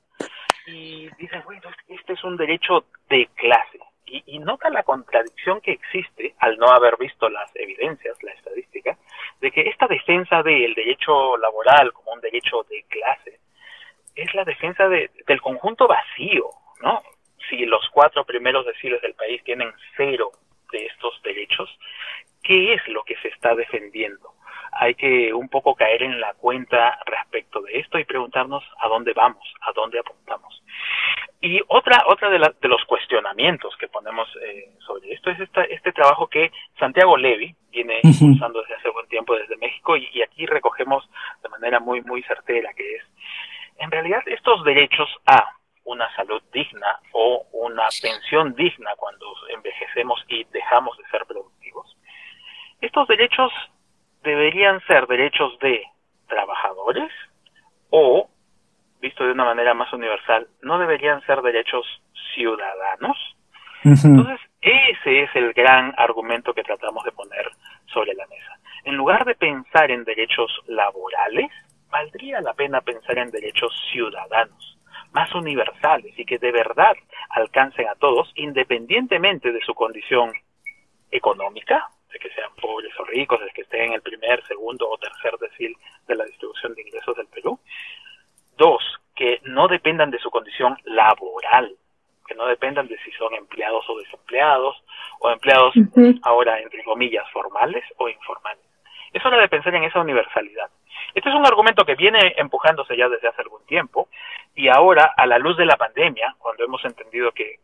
y 0.65 1.09
dicen, 1.17 1.41
bueno, 1.45 1.69
este 1.87 2.13
es 2.13 2.23
un 2.23 2.37
derecho 2.37 2.85
de 3.09 3.29
clase. 3.35 3.79
Y, 4.05 4.23
y, 4.25 4.39
nota 4.39 4.69
la 4.69 4.83
contradicción 4.83 5.59
que 5.59 5.73
existe 5.73 6.33
al 6.39 6.57
no 6.57 6.67
haber 6.67 6.95
visto 6.97 7.27
las 7.27 7.53
evidencias, 7.55 8.15
la 8.23 8.31
estadística, 8.31 8.97
de 9.41 9.51
que 9.51 9.61
esta 9.61 9.85
defensa 9.85 10.41
del 10.43 10.73
derecho 10.75 11.35
laboral 11.37 11.91
como 11.91 12.13
un 12.13 12.21
derecho 12.21 12.63
de 12.69 12.83
clase 12.87 13.39
es 14.17 14.33
la 14.33 14.43
defensa 14.43 14.87
de, 14.89 15.09
del 15.27 15.41
conjunto 15.41 15.87
vacío, 15.87 16.49
¿no? 16.81 17.01
Si 17.49 17.65
los 17.65 17.87
cuatro 17.91 18.25
primeros 18.25 18.65
deciles 18.65 19.01
del 19.01 19.13
país 19.13 19.43
tienen 19.43 19.71
cero 19.95 20.31
de 20.71 20.85
estos 20.85 21.21
derechos, 21.23 21.69
¿qué 22.43 22.73
es 22.73 22.87
lo 22.87 23.03
que 23.03 23.15
se 23.17 23.29
está 23.29 23.55
defendiendo? 23.55 24.33
Hay 24.79 24.95
que 24.95 25.33
un 25.33 25.47
poco 25.49 25.75
caer 25.75 26.03
en 26.03 26.19
la 26.19 26.33
cuenta 26.33 26.99
respecto 27.05 27.61
de 27.61 27.79
esto 27.79 27.97
y 27.97 28.05
preguntarnos 28.05 28.63
a 28.79 28.87
dónde 28.87 29.13
vamos, 29.13 29.53
a 29.61 29.71
dónde 29.71 29.99
apuntamos. 29.99 30.61
Y 31.39 31.61
otra, 31.67 32.03
otra 32.07 32.29
de, 32.29 32.39
de 32.39 32.67
los 32.67 32.83
cuestionamientos 32.85 33.75
que 33.77 33.87
ponemos 33.87 34.27
eh, 34.43 34.71
sobre 34.85 35.13
esto 35.13 35.29
es 35.29 35.39
esta, 35.39 35.63
este 35.63 35.91
trabajo 35.93 36.27
que 36.27 36.51
Santiago 36.79 37.15
Levy 37.15 37.55
viene 37.71 37.99
impulsando 38.03 38.61
desde 38.61 38.75
hace 38.75 38.89
buen 38.89 39.07
tiempo 39.07 39.35
desde 39.35 39.55
México 39.57 39.95
y, 39.95 40.09
y 40.13 40.23
aquí 40.23 40.45
recogemos 40.47 41.07
de 41.43 41.49
manera 41.49 41.79
muy, 41.79 42.01
muy 42.01 42.23
certera 42.23 42.73
que 42.73 42.95
es 42.95 43.03
en 43.87 43.91
realidad 43.91 44.21
estos 44.25 44.63
derechos 44.65 45.09
a 45.25 45.53
una 45.85 46.13
salud 46.15 46.41
digna 46.51 46.99
o 47.13 47.45
una 47.53 47.87
pensión 48.01 48.53
digna 48.53 48.91
cuando 48.97 49.25
envejecemos 49.55 50.21
y 50.27 50.43
dejamos 50.51 50.97
de 50.97 51.05
ser 51.09 51.25
productivos, 51.25 51.95
estos 52.81 53.07
derechos 53.07 53.51
deberían 54.23 54.81
ser 54.87 55.07
derechos 55.07 55.57
de 55.59 55.85
trabajadores 56.27 57.09
o, 57.89 58.29
visto 58.99 59.23
de 59.23 59.31
una 59.31 59.45
manera 59.45 59.73
más 59.73 59.91
universal, 59.93 60.47
no 60.61 60.77
deberían 60.77 61.21
ser 61.25 61.41
derechos 61.41 61.85
ciudadanos. 62.35 63.17
Entonces, 63.85 64.39
ese 64.59 65.23
es 65.23 65.29
el 65.35 65.53
gran 65.53 65.93
argumento 65.97 66.53
que 66.53 66.63
tratamos 66.63 67.05
de 67.05 67.13
poner 67.13 67.49
sobre 67.85 68.13
la 68.15 68.27
mesa. 68.27 68.59
En 68.83 68.95
lugar 68.95 69.23
de 69.23 69.35
pensar 69.35 69.91
en 69.91 70.03
derechos 70.03 70.51
laborales, 70.67 71.49
valdría 71.89 72.41
la 72.41 72.53
pena 72.53 72.81
pensar 72.81 73.17
en 73.17 73.31
derechos 73.31 73.73
ciudadanos, 73.91 74.77
más 75.11 75.33
universales 75.33 76.17
y 76.17 76.25
que 76.25 76.37
de 76.37 76.51
verdad 76.51 76.95
alcancen 77.29 77.87
a 77.87 77.95
todos, 77.95 78.31
independientemente 78.35 79.51
de 79.51 79.61
su 79.61 79.73
condición 79.73 80.33
económica, 81.11 81.87
de 82.11 82.19
que 82.19 82.29
sean 82.31 82.49
pobres 82.61 82.91
o 82.99 83.03
ricos, 83.05 83.39
de 83.39 83.49
que 83.51 83.61
estén 83.61 83.87
en 83.87 83.93
el 83.93 84.01
primer, 84.01 84.45
segundo 84.45 84.89
o 84.89 84.97
tercer 84.97 85.37
decil 85.39 85.75
de 86.07 86.15
la 86.15 86.25
distribución 86.25 86.73
de 86.73 86.81
ingresos 86.81 87.15
del 87.15 87.27
Perú. 87.27 87.59
Dos, 88.57 88.81
que 89.15 89.39
no 89.43 89.67
dependan 89.67 90.11
de 90.11 90.19
su 90.19 90.29
condición 90.29 90.77
laboral, 90.85 91.75
que 92.27 92.35
no 92.35 92.45
dependan 92.45 92.87
de 92.87 92.97
si 92.99 93.11
son 93.11 93.33
empleados 93.35 93.85
o 93.89 93.97
desempleados, 93.99 94.75
o 95.19 95.31
empleados 95.31 95.73
ahora 96.23 96.59
entre 96.59 96.83
comillas 96.83 97.29
formales 97.31 97.83
o 97.97 98.09
informales. 98.09 98.66
Es 99.17 99.25
hora 99.25 99.41
de 99.41 99.49
pensar 99.49 99.73
en 99.73 99.83
esa 99.83 99.99
universalidad. 99.99 100.69
Este 101.15 101.29
es 101.29 101.35
un 101.35 101.43
argumento 101.43 101.83
que 101.85 101.95
viene 101.95 102.35
empujándose 102.37 102.95
ya 102.95 103.09
desde 103.09 103.27
hace 103.27 103.41
algún 103.41 103.65
tiempo 103.65 104.09
y 104.53 104.67
ahora, 104.67 105.11
a 105.17 105.25
la 105.25 105.39
luz 105.39 105.57
de 105.57 105.65
la 105.65 105.75
pandemia, 105.75 106.35
cuando 106.37 106.63
hemos 106.63 106.85
entendido 106.85 107.31
que, 107.31 107.55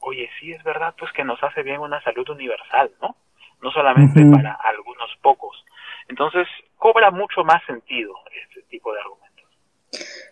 oye, 0.00 0.30
sí 0.40 0.52
es 0.52 0.64
verdad, 0.64 0.94
pues 0.98 1.12
que 1.12 1.22
nos 1.22 1.42
hace 1.42 1.62
bien 1.62 1.80
una 1.80 2.02
salud 2.02 2.26
universal, 2.30 2.90
¿no? 3.02 3.14
No 3.60 3.70
solamente 3.72 4.24
para 4.24 4.54
algunos 4.54 5.10
pocos. 5.20 5.62
Entonces, 6.08 6.48
cobra 6.78 7.10
mucho 7.10 7.44
más 7.44 7.62
sentido 7.66 8.14
este 8.46 8.62
tipo 8.62 8.90
de 8.94 9.00
argumentos. 9.00 9.44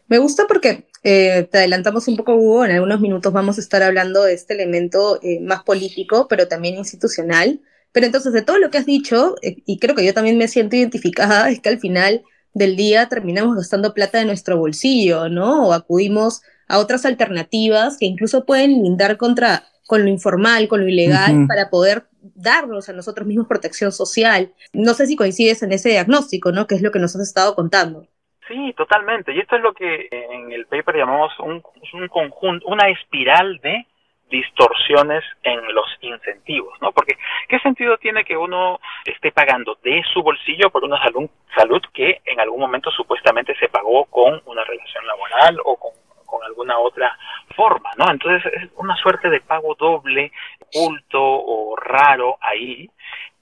Me 0.08 0.16
gusta 0.16 0.44
porque 0.48 0.84
eh, 1.02 1.46
te 1.52 1.58
adelantamos 1.58 2.08
un 2.08 2.16
poco, 2.16 2.36
Hugo, 2.36 2.64
en 2.64 2.72
algunos 2.72 3.00
minutos 3.00 3.34
vamos 3.34 3.58
a 3.58 3.60
estar 3.60 3.82
hablando 3.82 4.22
de 4.22 4.32
este 4.32 4.54
elemento 4.54 5.18
eh, 5.22 5.40
más 5.42 5.62
político, 5.62 6.26
pero 6.26 6.48
también 6.48 6.76
institucional. 6.76 7.60
Pero 7.94 8.06
entonces, 8.06 8.32
de 8.32 8.42
todo 8.42 8.58
lo 8.58 8.70
que 8.70 8.78
has 8.78 8.86
dicho, 8.86 9.36
eh, 9.40 9.62
y 9.66 9.78
creo 9.78 9.94
que 9.94 10.04
yo 10.04 10.12
también 10.12 10.36
me 10.36 10.48
siento 10.48 10.74
identificada, 10.74 11.48
es 11.48 11.60
que 11.60 11.68
al 11.68 11.78
final 11.78 12.22
del 12.52 12.74
día 12.74 13.08
terminamos 13.08 13.54
gastando 13.54 13.94
plata 13.94 14.18
de 14.18 14.24
nuestro 14.24 14.58
bolsillo, 14.58 15.28
¿no? 15.28 15.68
O 15.68 15.72
acudimos 15.72 16.42
a 16.66 16.80
otras 16.80 17.06
alternativas 17.06 17.96
que 17.98 18.06
incluso 18.06 18.44
pueden 18.44 18.82
lindar 18.82 19.16
contra 19.16 19.62
con 19.86 20.02
lo 20.02 20.08
informal, 20.08 20.66
con 20.66 20.80
lo 20.80 20.88
ilegal, 20.88 21.46
para 21.46 21.70
poder 21.70 22.06
darnos 22.34 22.88
a 22.88 22.94
nosotros 22.94 23.28
mismos 23.28 23.46
protección 23.46 23.92
social. 23.92 24.52
No 24.72 24.94
sé 24.94 25.06
si 25.06 25.14
coincides 25.14 25.62
en 25.62 25.70
ese 25.72 25.90
diagnóstico, 25.90 26.50
¿no? 26.50 26.66
Que 26.66 26.74
es 26.74 26.82
lo 26.82 26.90
que 26.90 26.98
nos 26.98 27.14
has 27.14 27.22
estado 27.22 27.54
contando. 27.54 28.08
Sí, 28.48 28.74
totalmente. 28.76 29.32
Y 29.32 29.38
esto 29.38 29.54
es 29.54 29.62
lo 29.62 29.72
que 29.72 30.08
en 30.10 30.50
el 30.50 30.66
paper 30.66 30.96
llamamos 30.96 31.32
un, 31.38 31.62
un 31.92 32.08
conjunto, 32.08 32.66
una 32.66 32.88
espiral 32.88 33.60
de 33.62 33.86
distorsiones 34.30 35.22
en 35.42 35.74
los 35.74 35.86
incentivos, 36.00 36.80
¿no? 36.80 36.92
Porque 36.92 37.16
¿qué 37.48 37.58
sentido 37.60 37.98
tiene 37.98 38.24
que 38.24 38.36
uno 38.36 38.80
esté 39.04 39.32
pagando 39.32 39.78
de 39.82 40.02
su 40.12 40.22
bolsillo 40.22 40.70
por 40.70 40.84
una 40.84 41.02
salud, 41.02 41.28
salud 41.56 41.82
que 41.92 42.20
en 42.24 42.40
algún 42.40 42.60
momento 42.60 42.90
supuestamente 42.90 43.54
se 43.56 43.68
pagó 43.68 44.06
con 44.06 44.42
una 44.46 44.64
relación 44.64 45.06
laboral 45.06 45.58
o 45.64 45.76
con, 45.76 45.92
con 46.26 46.42
alguna 46.44 46.78
otra 46.78 47.16
forma, 47.54 47.90
¿no? 47.96 48.10
Entonces 48.10 48.52
es 48.54 48.70
una 48.76 48.96
suerte 48.96 49.30
de 49.30 49.40
pago 49.40 49.74
doble, 49.74 50.32
oculto 50.60 51.20
o 51.22 51.76
raro 51.76 52.38
ahí. 52.40 52.90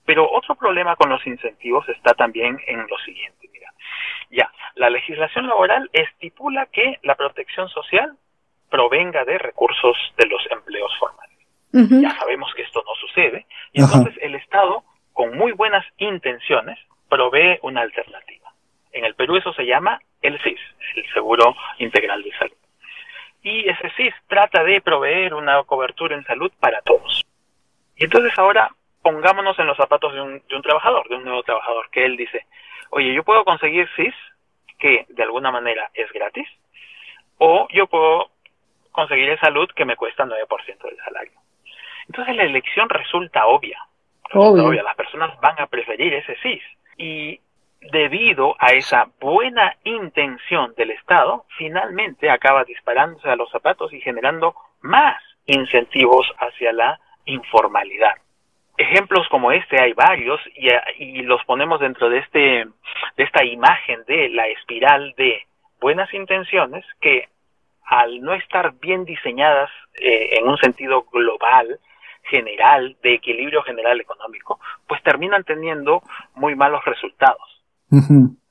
Pero 0.05 0.29
otro 0.31 0.57
problema 0.57 0.97
con 0.97 1.11
los 1.11 1.25
incentivos 1.27 1.89
está 1.89 2.13
también 2.15 2.59
en 2.67 2.87
lo 2.89 2.99
siguiente, 2.99 3.49
mira. 3.53 3.73
Ya, 4.31 4.51
la 4.75 4.91
legislación 4.91 5.47
laboral 5.47 5.89
estipula 5.93 6.67
que 6.67 6.99
la 7.03 7.15
protección 7.15 7.69
social 7.69 8.17
provenga 8.73 9.25
de 9.27 9.37
recursos 9.37 9.97
de 10.17 10.27
los 10.27 10.41
empleos 10.51 10.91
formales. 10.99 11.31
Ya 11.73 12.11
sabemos 12.19 12.53
que 12.55 12.63
esto 12.63 12.83
no 12.87 12.95
sucede 12.95 13.47
y 13.73 13.83
entonces 13.83 14.15
el 14.21 14.35
Estado, 14.35 14.83
con 15.13 15.37
muy 15.37 15.53
buenas 15.53 15.85
intenciones, 15.99 16.79
provee 17.09 17.59
una 17.63 17.83
alternativa. 17.83 18.51
En 18.93 19.05
el 19.05 19.15
Perú 19.15 19.37
eso 19.37 19.53
se 19.53 19.65
llama 19.65 20.01
el 20.23 20.43
SIS, 20.43 20.61
el 20.97 21.13
Seguro 21.13 21.55
Integral 21.79 22.23
de 22.23 22.33
Salud. 22.39 22.57
Y 23.43 23.69
ese 23.69 23.91
SIS 23.97 24.15
trata 24.27 24.65
de 24.65 24.81
proveer 24.81 25.35
una 25.35 25.63
cobertura 25.65 26.15
en 26.15 26.25
salud 26.25 26.51
para 26.59 26.81
todos. 26.83 27.23
Y 27.97 28.05
entonces 28.05 28.33
ahora 28.39 28.71
pongámonos 29.03 29.59
en 29.59 29.67
los 29.67 29.77
zapatos 29.77 30.15
de 30.15 30.21
un, 30.21 30.43
de 30.49 30.57
un 30.57 30.63
trabajador, 30.63 31.09
de 31.09 31.17
un 31.17 31.25
nuevo 31.25 31.43
trabajador, 31.43 31.91
que 31.91 32.05
él 32.07 32.17
dice, 32.17 32.47
oye, 32.91 33.13
yo 33.13 33.23
puedo 33.23 33.45
conseguir 33.45 33.89
CIS, 33.97 34.15
que 34.79 35.07
de 35.09 35.23
alguna 35.23 35.51
manera 35.51 35.91
es 35.95 36.11
gratis, 36.13 36.49
o 37.39 37.67
yo 37.73 37.87
puedo 37.87 38.32
conseguir 38.93 39.31
el 39.31 39.41
salud 39.41 39.69
que 39.75 39.85
me 39.85 39.97
cuesta 39.97 40.25
9% 40.25 40.83
del 40.83 40.97
salario. 41.05 41.33
Entonces 42.07 42.37
la 42.37 42.45
elección 42.45 42.89
resulta 42.89 43.47
obvia. 43.47 43.79
Resulta 44.25 44.63
obvia. 44.63 44.83
Las 44.83 44.97
personas 44.97 45.39
van 45.41 45.61
a 45.61 45.67
preferir 45.67 46.15
ese 46.15 46.37
CIS. 46.43 46.63
Y 46.97 47.41
debido 47.91 48.55
a 48.59 48.73
esa 48.73 49.09
buena 49.21 49.77
intención 49.85 50.75
del 50.77 50.91
Estado, 50.91 51.47
finalmente 51.57 52.31
acaba 52.31 52.65
disparándose 52.65 53.29
a 53.29 53.37
los 53.37 53.51
zapatos 53.51 53.93
y 53.93 54.01
generando 54.01 54.55
más 54.83 55.21
incentivos 55.47 56.27
hacia 56.39 56.73
la 56.73 57.01
informalidad. 57.25 58.15
Ejemplos 58.77 59.29
como 59.29 59.53
este 59.53 59.81
hay 59.81 59.93
varios 59.93 60.41
y, 60.55 60.69
y, 60.99 61.23
los 61.23 61.45
ponemos 61.45 61.81
dentro 61.81 62.09
de, 62.09 62.19
este, 62.19 62.67
de 63.17 63.25
esta 63.25 63.45
imagen 63.45 64.05
de 64.07 64.29
la 64.31 64.47
espiral 64.49 65.15
de 65.17 65.47
buenas 65.81 66.13
intenciones 66.15 66.85
que 67.01 67.29
al 67.93 68.23
no 68.23 68.33
estar 68.33 68.73
bien 68.81 69.05
diseñadas 69.05 69.69
eh, 70.01 70.39
en 70.39 70.49
un 70.49 70.57
sentido 70.57 71.05
global, 71.13 71.79
general, 72.23 72.97
de 73.03 73.13
equilibrio 73.13 73.63
general 73.65 74.01
económico, 74.01 74.59
pues 74.89 75.03
terminan 75.03 75.45
teniendo 75.45 76.03
muy 76.35 76.55
malos 76.55 76.83
resultados. 76.87 77.63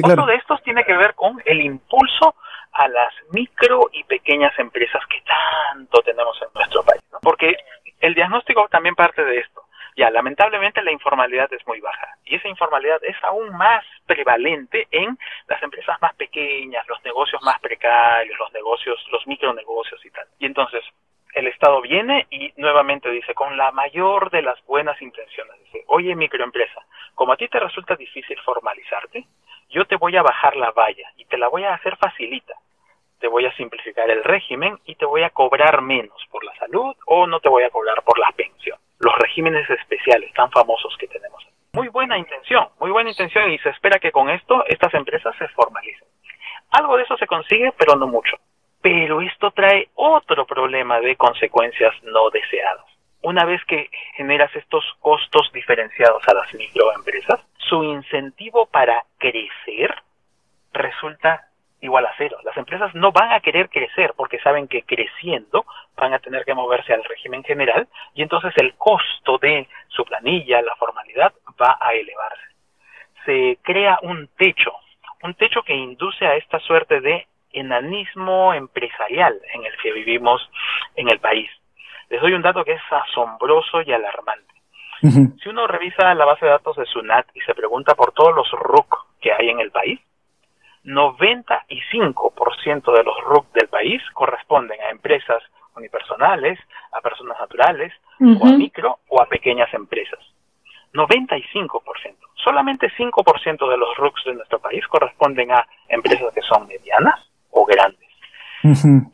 Otro 0.04 0.28
de 0.28 0.36
estos 0.36 0.62
tiene 0.62 0.84
que 0.84 0.96
ver 0.96 1.16
con 1.16 1.42
el 1.46 1.60
impulso 1.60 2.36
a 2.74 2.88
las 2.88 3.12
micro 3.32 3.90
y 3.92 4.04
pequeñas 4.04 4.54
empresas 4.60 5.02
que 5.10 5.24
tanto 5.26 6.02
tenemos 6.04 6.40
en 6.44 6.50
nuestro 6.54 6.84
país, 6.84 7.02
porque 7.24 7.56
el 8.00 8.14
diagnóstico 8.14 8.68
también 8.70 8.94
parte 8.94 9.26
de 9.26 9.40
esto. 9.40 9.64
Ya, 9.96 10.10
lamentablemente 10.10 10.82
la 10.82 10.92
informalidad 10.92 11.52
es 11.54 11.66
muy 11.68 11.82
baja 11.82 12.16
y 12.26 12.36
esa 12.36 12.48
informalidad 12.48 13.04
es 13.04 13.16
aún 13.24 13.50
más 13.58 13.84
prevalente 14.06 14.88
en 14.92 15.18
las 15.48 15.62
empresas 15.62 16.02
más 16.02 16.16
pequeñas, 16.16 16.88
los 16.88 17.04
negocios 17.04 17.42
más 17.44 17.60
precarios, 17.60 18.38
los 18.40 18.54
negocios, 18.54 19.06
los 19.12 19.26
micronegocios 19.28 20.04
y 20.06 20.10
tal. 20.12 20.28
Y 20.40 20.46
entonces 20.46 20.84
el 21.34 21.48
Estado 21.48 21.82
viene 21.82 22.28
y 22.30 22.54
nuevamente 22.58 23.10
dice, 23.10 23.34
con 23.34 23.58
la 23.58 23.72
mayor 23.72 24.30
de 24.32 24.42
las 24.42 24.64
buenas 24.66 25.02
intenciones, 25.02 25.60
dice, 25.66 25.84
oye 25.88 26.16
microempresa, 26.16 26.86
como 27.16 27.34
a 27.34 27.38
ti 27.38 27.48
te 27.48 27.60
resulta 27.60 27.96
difícil 27.96 28.40
formalizarte, 28.42 29.26
yo 29.70 29.86
te 29.86 29.96
voy 29.96 30.16
a 30.18 30.24
bajar 30.24 30.56
la 30.56 30.72
valla 30.72 31.12
y 31.18 31.26
te 31.26 31.38
la 31.38 31.48
voy 31.48 31.64
a 31.64 31.74
hacer 31.74 31.96
facilita. 31.98 32.56
Te 33.20 33.28
voy 33.28 33.46
a 33.46 33.56
simplificar 33.56 34.10
el 34.10 34.24
régimen 34.24 34.80
y 34.86 34.96
te 34.96 35.06
voy 35.06 35.24
a 35.24 35.30
cobrar 35.30 35.82
menos 35.82 36.18
por 36.32 36.44
la 36.44 36.56
salud 36.56 36.96
o 37.06 37.28
no 37.28 37.40
te 37.40 37.50
voy 37.50 37.64
a 37.64 37.70
cobrar 37.70 38.02
por 38.04 38.18
la 38.18 38.32
pensión. 38.32 38.78
Los 39.01 39.17
regímenes 39.17 39.70
especiales 39.70 40.31
tan 40.34 40.51
famosos 40.51 40.96
que 40.98 41.08
tenemos. 41.08 41.46
Muy 41.74 41.88
buena 41.88 42.17
intención, 42.17 42.67
muy 42.79 42.91
buena 42.91 43.10
intención 43.10 43.50
y 43.51 43.58
se 43.60 43.70
espera 43.70 44.00
que 44.00 44.12
con 44.12 44.29
esto 44.29 44.63
estas 44.67 44.93
empresas 44.93 45.36
se 45.38 45.48
formalicen. 45.50 46.08
Algo 46.72 46.98
de 46.98 47.03
eso 47.03 47.17
se 47.17 47.27
consigue, 47.27 47.74
pero 47.77 47.96
no 47.96 48.08
mucho. 48.08 48.38
Pero 48.81 49.22
esto 49.22 49.51
trae 49.51 49.89
otro 49.96 50.46
problema 50.46 51.00
de 51.00 51.15
consecuencias 51.15 51.93
no 52.03 52.29
deseadas. 52.29 52.86
Una 53.22 53.46
vez 53.46 53.63
que 53.65 53.89
generas 54.15 54.53
estos 54.55 54.84
costos 55.00 55.51
diferenciados 55.53 56.27
a 56.27 56.34
las 56.34 56.53
microempresas, 56.53 57.39
su 57.58 57.84
incentivo 57.84 58.65
para 58.65 59.05
crecer 59.20 59.93
resulta 60.74 61.50
igual 61.82 62.06
a 62.06 62.14
cero. 62.18 62.38
Las 62.44 62.56
empresas 62.58 62.94
no 62.96 63.12
van 63.12 63.34
a 63.34 63.40
querer 63.40 63.70
crecer 63.70 64.14
porque 64.16 64.40
saben 64.40 64.68
que 64.68 64.84
creciendo 64.84 65.66
van 65.98 66.14
a 66.14 66.20
tener 66.20 66.46
que 66.46 66.54
moverse 66.54 66.94
al 66.94 67.04
régimen 67.04 67.44
general 67.44 67.88
y 68.14 68.22
entonces 68.22 68.54
el 68.58 68.76
costo 68.76 69.38
de 69.40 69.68
su 69.90 70.06
planilla, 70.06 70.62
la 70.62 70.76
formalidad, 70.76 71.34
va 71.62 71.78
a 71.80 71.94
elevarse. 71.94 72.42
Se 73.26 73.58
crea 73.62 74.00
un 74.04 74.30
techo, 74.38 74.74
un 75.24 75.34
techo 75.34 75.64
que 75.64 75.76
induce 75.76 76.26
a 76.26 76.36
esta 76.36 76.60
suerte 76.60 77.02
de 77.02 77.28
enanismo 77.54 78.54
empresarial 78.54 79.40
en 79.54 79.66
el 79.66 79.74
que 79.82 79.92
vivimos 79.92 80.42
en 80.96 81.10
el 81.10 81.20
país. 81.20 81.50
Les 82.10 82.22
doy 82.22 82.34
un 82.34 82.42
dato 82.42 82.64
que 82.64 82.74
es 82.74 82.82
asombroso 82.90 83.82
y 83.82 83.92
alarmante. 83.92 84.51
Si 85.01 85.50
uno 85.50 85.66
revisa 85.66 86.14
la 86.14 86.25
base 86.25 86.46
de 86.46 86.51
datos 86.51 86.75
de 86.75 86.86
SUNAT 86.86 87.25
y 87.34 87.40
se 87.42 87.55
pregunta 87.55 87.96
por 87.96 88.12
todos 88.12 88.36
los 88.36 88.51
RUC 88.51 89.08
que 89.20 89.34
hay 89.34 89.50
en 89.50 89.60
el 89.60 89.72
país, 89.72 90.00
95% 90.85 92.94
de 92.94 93.03
los 93.03 93.22
RUC 93.24 93.51
del 93.53 93.67
país 93.67 94.01
corresponden 94.13 94.79
a 94.81 94.89
empresas 94.89 95.44
unipersonales, 95.75 96.59
a 96.91 97.01
personas 97.01 97.39
naturales, 97.39 97.94
o 98.20 98.46
a 98.46 98.51
micro 98.51 99.00
o 99.07 99.22
a 99.22 99.27
pequeñas 99.27 99.74
empresas. 99.74 100.20
95%. 100.94 101.81
Solamente 102.44 102.91
5% 102.98 103.70
de 103.70 103.77
los 103.77 103.96
RUCs 103.98 104.24
de 104.25 104.33
nuestro 104.33 104.59
país 104.59 104.85
corresponden 104.87 105.51
a 105.51 105.67
empresas 105.87 106.33
que 106.33 106.41
son 106.41 106.67
medianas 106.67 107.29
o 107.51 107.65
grandes. 107.65 108.09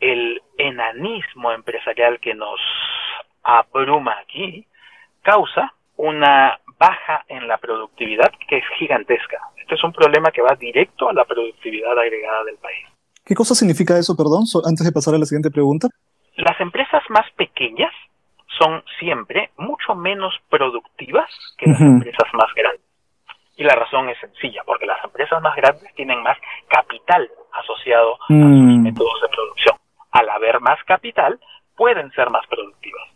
El 0.00 0.42
enanismo 0.58 1.52
empresarial 1.52 2.18
que 2.20 2.34
nos 2.34 2.60
abruma 3.42 4.18
aquí 4.20 4.66
causa 5.22 5.72
una 5.96 6.58
baja 6.78 7.24
en 7.28 7.48
la 7.48 7.58
productividad 7.58 8.32
que 8.48 8.58
es 8.58 8.64
gigantesca. 8.78 9.38
Este 9.56 9.74
es 9.74 9.84
un 9.84 9.92
problema 9.92 10.30
que 10.30 10.42
va 10.42 10.54
directo 10.54 11.08
a 11.08 11.12
la 11.12 11.24
productividad 11.24 11.98
agregada 11.98 12.44
del 12.44 12.56
país. 12.56 12.86
¿Qué 13.24 13.34
cosa 13.34 13.54
significa 13.54 13.98
eso, 13.98 14.16
perdón, 14.16 14.44
antes 14.64 14.86
de 14.86 14.92
pasar 14.92 15.14
a 15.14 15.18
la 15.18 15.26
siguiente 15.26 15.50
pregunta? 15.50 15.88
Las 16.36 16.58
empresas 16.60 17.02
más 17.10 17.30
pequeñas 17.36 17.92
son 18.58 18.82
siempre 18.98 19.50
mucho 19.56 19.94
menos 19.94 20.34
productivas 20.48 21.28
que 21.58 21.70
las 21.70 21.80
empresas 21.80 22.28
más 22.32 22.48
grandes. 22.56 22.82
Y 23.56 23.64
la 23.64 23.74
razón 23.74 24.08
es 24.08 24.18
sencilla, 24.18 24.62
porque 24.64 24.86
las 24.86 25.02
empresas 25.04 25.42
más 25.42 25.54
grandes 25.56 25.92
tienen 25.94 26.22
más 26.22 26.38
capital 26.68 27.28
asociado 27.52 28.14
a 28.14 28.26
sus 28.28 28.36
mm. 28.38 28.82
métodos 28.82 29.20
de 29.20 29.28
producción. 29.28 29.76
Al 30.12 30.28
haber 30.30 30.60
más 30.60 30.82
capital, 30.84 31.38
pueden 31.76 32.10
ser 32.12 32.30
más 32.30 32.46
productivas. 32.46 33.08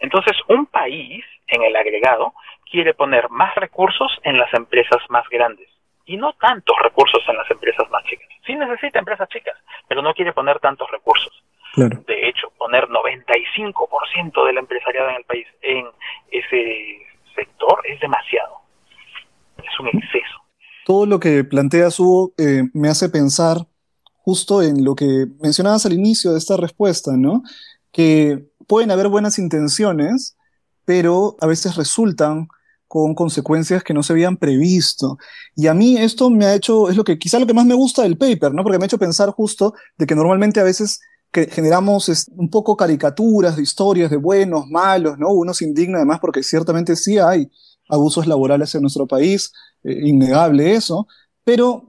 Entonces, 0.00 0.36
un 0.48 0.66
país, 0.66 1.24
en 1.48 1.62
el 1.62 1.74
agregado, 1.76 2.32
quiere 2.70 2.94
poner 2.94 3.28
más 3.30 3.54
recursos 3.54 4.10
en 4.22 4.38
las 4.38 4.52
empresas 4.54 5.00
más 5.08 5.28
grandes 5.28 5.68
y 6.08 6.16
no 6.16 6.32
tantos 6.40 6.76
recursos 6.82 7.22
en 7.28 7.36
las 7.36 7.50
empresas 7.50 7.88
más 7.90 8.02
chicas. 8.04 8.28
Sí 8.46 8.54
necesita 8.54 8.98
empresas 8.98 9.28
chicas, 9.28 9.56
pero 9.86 10.02
no 10.02 10.14
quiere 10.14 10.32
poner 10.32 10.58
tantos 10.58 10.90
recursos. 10.90 11.32
De 11.76 12.28
hecho, 12.28 12.50
poner 12.58 12.88
95% 12.88 14.46
del 14.46 14.58
empresariado 14.58 15.10
en 15.10 15.16
el 15.16 15.24
país 15.24 15.46
en 15.60 15.86
ese 16.30 16.98
sector 17.36 17.80
es 17.84 18.00
demasiado. 18.00 18.56
Es 19.58 19.78
un 19.78 19.88
exceso. 19.88 20.42
Todo 20.84 21.06
lo 21.06 21.20
que 21.20 21.44
planteas, 21.44 22.00
Hugo, 22.00 22.32
eh, 22.38 22.62
me 22.72 22.88
hace 22.88 23.10
pensar 23.10 23.58
justo 24.22 24.62
en 24.62 24.84
lo 24.84 24.94
que 24.94 25.26
mencionabas 25.40 25.86
al 25.86 25.92
inicio 25.92 26.32
de 26.32 26.38
esta 26.38 26.56
respuesta, 26.56 27.12
¿no? 27.16 27.42
Que 27.92 28.46
pueden 28.66 28.90
haber 28.90 29.08
buenas 29.08 29.38
intenciones, 29.38 30.36
pero 30.84 31.36
a 31.40 31.46
veces 31.46 31.76
resultan 31.76 32.48
con 32.88 33.14
consecuencias 33.14 33.84
que 33.84 33.94
no 33.94 34.02
se 34.02 34.14
habían 34.14 34.36
previsto. 34.38 35.18
Y 35.54 35.66
a 35.66 35.74
mí 35.74 35.96
esto 35.98 36.30
me 36.30 36.46
ha 36.46 36.54
hecho, 36.54 36.88
es 36.88 36.96
lo 36.96 37.04
que 37.04 37.18
quizá 37.18 37.38
lo 37.38 37.46
que 37.46 37.54
más 37.54 37.66
me 37.66 37.74
gusta 37.74 38.02
del 38.02 38.18
paper, 38.18 38.52
¿no? 38.54 38.62
Porque 38.64 38.78
me 38.78 38.84
ha 38.84 38.86
hecho 38.86 38.98
pensar 38.98 39.30
justo 39.30 39.74
de 39.98 40.06
que 40.06 40.14
normalmente 40.14 40.58
a 40.58 40.64
veces 40.64 41.00
que 41.30 41.46
generamos 41.46 42.10
un 42.36 42.48
poco 42.48 42.76
caricaturas 42.76 43.56
de 43.56 43.62
historias 43.62 44.10
de 44.10 44.16
buenos, 44.16 44.66
malos, 44.66 45.18
¿no? 45.18 45.30
Uno 45.30 45.52
se 45.52 45.66
indigna 45.66 45.98
además 45.98 46.18
porque 46.20 46.42
ciertamente 46.42 46.96
sí 46.96 47.18
hay 47.18 47.50
abusos 47.88 48.26
laborales 48.26 48.74
en 48.74 48.82
nuestro 48.82 49.06
país, 49.06 49.52
eh, 49.84 50.08
innegable 50.08 50.74
eso, 50.74 51.06
pero 51.44 51.88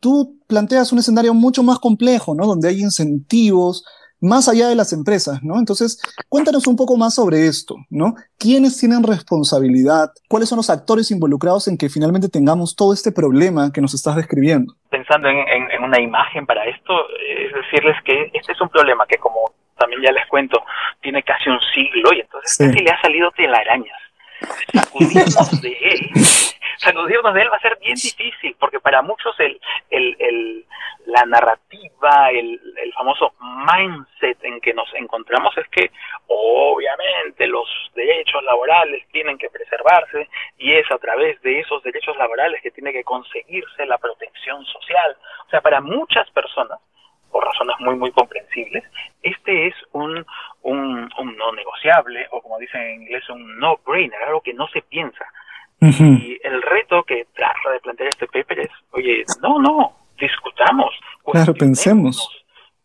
tú 0.00 0.38
planteas 0.46 0.92
un 0.92 0.98
escenario 0.98 1.34
mucho 1.34 1.62
más 1.62 1.78
complejo, 1.78 2.34
¿no? 2.34 2.46
Donde 2.46 2.68
hay 2.68 2.80
incentivos, 2.80 3.84
más 4.20 4.48
allá 4.48 4.68
de 4.68 4.74
las 4.74 4.92
empresas, 4.92 5.42
¿no? 5.42 5.58
Entonces, 5.58 6.00
cuéntanos 6.28 6.66
un 6.66 6.76
poco 6.76 6.96
más 6.96 7.14
sobre 7.14 7.46
esto, 7.46 7.76
¿no? 7.90 8.14
¿Quiénes 8.38 8.78
tienen 8.78 9.02
responsabilidad? 9.02 10.10
¿Cuáles 10.28 10.48
son 10.48 10.56
los 10.56 10.70
actores 10.70 11.10
involucrados 11.10 11.68
en 11.68 11.78
que 11.78 11.88
finalmente 11.88 12.28
tengamos 12.28 12.74
todo 12.74 12.92
este 12.92 13.12
problema 13.12 13.70
que 13.72 13.80
nos 13.80 13.94
estás 13.94 14.16
describiendo? 14.16 14.74
Pensando 14.90 15.28
en, 15.28 15.82
una 15.82 16.00
imagen 16.00 16.44
para 16.46 16.64
esto, 16.66 16.92
es 17.20 17.52
decirles 17.52 17.96
que 18.04 18.30
este 18.34 18.52
es 18.52 18.60
un 18.60 18.68
problema 18.68 19.06
que, 19.06 19.16
como 19.18 19.52
también 19.78 20.02
ya 20.02 20.12
les 20.12 20.26
cuento, 20.26 20.62
tiene 21.00 21.22
casi 21.22 21.48
un 21.48 21.60
siglo 21.72 22.12
y 22.12 22.20
entonces 22.20 22.58
casi 22.58 22.84
le 22.84 22.90
ha 22.90 23.00
salido 23.00 23.30
telarañas. 23.30 23.98
Sacudirnos 24.72 25.62
de 25.62 25.68
él, 25.68 26.10
sacudirnos 26.78 27.34
de 27.34 27.42
él 27.42 27.48
va 27.52 27.56
a 27.56 27.60
ser 27.60 27.78
bien 27.80 27.94
difícil, 27.94 28.56
porque 28.58 28.80
para 28.80 29.02
muchos 29.02 29.38
el, 29.38 29.60
el, 29.90 30.16
el 30.18 30.66
la 31.08 31.24
narrativa, 31.24 31.67
el, 32.32 32.60
el 32.76 32.92
famoso 32.92 33.32
mindset 33.40 34.42
en 34.44 34.60
que 34.60 34.74
nos 34.74 34.92
encontramos 34.94 35.56
es 35.58 35.68
que 35.68 35.90
obviamente 36.26 37.46
los 37.46 37.68
derechos 37.94 38.42
laborales 38.44 39.06
tienen 39.10 39.38
que 39.38 39.50
preservarse 39.50 40.28
y 40.58 40.72
es 40.72 40.90
a 40.90 40.98
través 40.98 41.40
de 41.42 41.60
esos 41.60 41.82
derechos 41.82 42.16
laborales 42.16 42.62
que 42.62 42.70
tiene 42.70 42.92
que 42.92 43.04
conseguirse 43.04 43.86
la 43.86 43.98
protección 43.98 44.64
social. 44.66 45.16
O 45.46 45.50
sea, 45.50 45.60
para 45.60 45.80
muchas 45.80 46.30
personas, 46.30 46.78
por 47.30 47.44
razones 47.44 47.76
muy, 47.80 47.96
muy 47.96 48.10
comprensibles, 48.12 48.84
este 49.22 49.66
es 49.66 49.74
un, 49.92 50.24
un, 50.62 51.10
un 51.18 51.36
no 51.36 51.52
negociable 51.52 52.26
o 52.30 52.40
como 52.40 52.58
dicen 52.58 52.80
en 52.80 53.02
inglés 53.02 53.28
un 53.28 53.58
no-brainer, 53.58 54.22
algo 54.22 54.40
que 54.40 54.54
no 54.54 54.66
se 54.68 54.82
piensa. 54.82 55.26
Y 55.80 56.40
el 56.42 56.60
reto 56.60 57.04
que 57.04 57.26
trata 57.34 57.70
de 57.70 57.78
plantear 57.78 58.08
este 58.08 58.26
paper 58.26 58.60
es, 58.60 58.70
oye, 58.90 59.24
no, 59.40 59.60
no, 59.60 59.92
discutamos. 60.18 60.94
Claro, 61.24 61.54
pensemos 61.54 62.38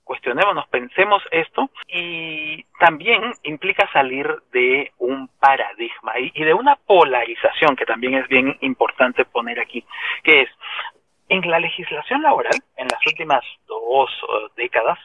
cuestionémonos, 0.04 0.68
pensemos 0.68 1.24
esto 1.32 1.70
y 1.88 2.64
también 2.80 3.34
implica 3.44 3.90
salir 3.92 4.28
de 4.52 4.92
un 5.00 5.28
paradigma 5.40 6.20
y, 6.20 6.44
de 6.44 6.54
una 6.54 6.76
polarización 6.76 7.76
que 7.76 7.86
también 7.86 8.16
es 8.16 8.28
bien 8.28 8.58
importante 8.62 9.26
poner 9.26 9.60
aquí, 9.60 9.84
que 10.24 10.42
es 10.42 10.50
en 11.30 11.50
la 11.50 11.60
legislación 11.60 12.22
laboral, 12.22 12.54
en 12.78 12.88
las 12.88 13.00
últimas 13.08 13.44
dos 13.68 14.10
décadas, 14.56 15.00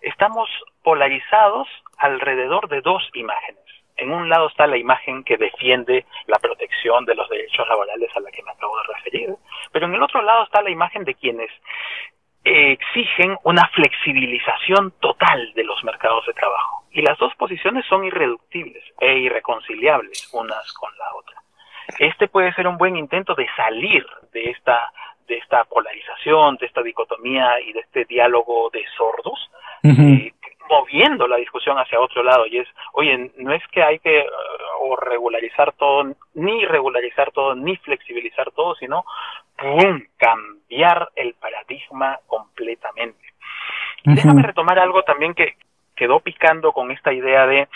estamos 0.00 0.48
polarizados 0.82 1.68
alrededor 1.98 2.68
de 2.68 2.80
dos 2.80 3.02
imágenes. 3.14 3.62
En 3.96 4.12
un 4.12 4.28
lado 4.28 4.48
está 4.48 4.66
la 4.66 4.76
imagen 4.76 5.24
que 5.24 5.36
defiende 5.36 6.04
la 6.26 6.38
protección 6.38 7.04
de 7.04 7.14
los 7.14 7.28
derechos 7.28 7.66
laborales 7.68 8.10
a 8.14 8.20
la 8.20 8.30
que 8.30 8.42
me 8.42 8.50
acabo 8.50 8.76
de 8.76 8.94
referir, 8.94 9.34
pero 9.72 9.86
en 9.86 9.94
el 9.94 10.02
otro 10.02 10.22
lado 10.22 10.44
está 10.44 10.62
la 10.62 10.70
imagen 10.70 11.04
de 11.04 11.14
quienes 11.14 11.50
exigen 12.46 13.36
una 13.42 13.66
flexibilización 13.68 14.92
total 15.00 15.52
de 15.54 15.64
los 15.64 15.82
mercados 15.82 16.24
de 16.26 16.32
trabajo. 16.32 16.84
Y 16.92 17.02
las 17.02 17.18
dos 17.18 17.34
posiciones 17.34 17.84
son 17.86 18.04
irreductibles 18.04 18.84
e 19.00 19.18
irreconciliables 19.18 20.32
unas 20.32 20.72
con 20.74 20.96
la 20.96 21.14
otra. 21.14 21.36
Este 21.98 22.28
puede 22.28 22.52
ser 22.54 22.68
un 22.68 22.78
buen 22.78 22.96
intento 22.96 23.34
de 23.34 23.46
salir 23.56 24.06
de 24.32 24.50
esta, 24.50 24.92
de 25.26 25.38
esta 25.38 25.64
polarización, 25.64 26.56
de 26.56 26.66
esta 26.66 26.82
dicotomía 26.82 27.60
y 27.60 27.72
de 27.72 27.80
este 27.80 28.04
diálogo 28.04 28.70
de 28.72 28.84
sordos, 28.96 29.50
eh, 29.82 30.32
moviendo 30.68 31.26
la 31.26 31.36
discusión 31.36 31.78
hacia 31.78 32.00
otro 32.00 32.22
lado. 32.22 32.46
Y 32.46 32.58
es, 32.58 32.68
oye, 32.92 33.32
no 33.36 33.52
es 33.52 33.62
que 33.72 33.82
hay 33.82 33.98
que 33.98 34.20
uh, 34.20 34.84
o 34.86 34.96
regularizar 34.96 35.72
todo, 35.72 36.14
ni 36.34 36.64
regularizar 36.64 37.32
todo, 37.32 37.54
ni 37.54 37.76
flexibilizar 37.78 38.50
todo, 38.52 38.74
sino 38.76 39.04
¡pum! 39.56 40.02
cambiar 40.16 41.10
el 41.16 41.34
paradigma 41.34 42.18
completamente. 42.26 43.26
Déjame 44.04 44.42
retomar 44.42 44.78
algo 44.78 45.02
también 45.02 45.34
que 45.34 45.56
quedó 45.96 46.20
picando 46.20 46.72
con 46.72 46.92
esta 46.92 47.12
idea 47.12 47.46
de, 47.46 47.68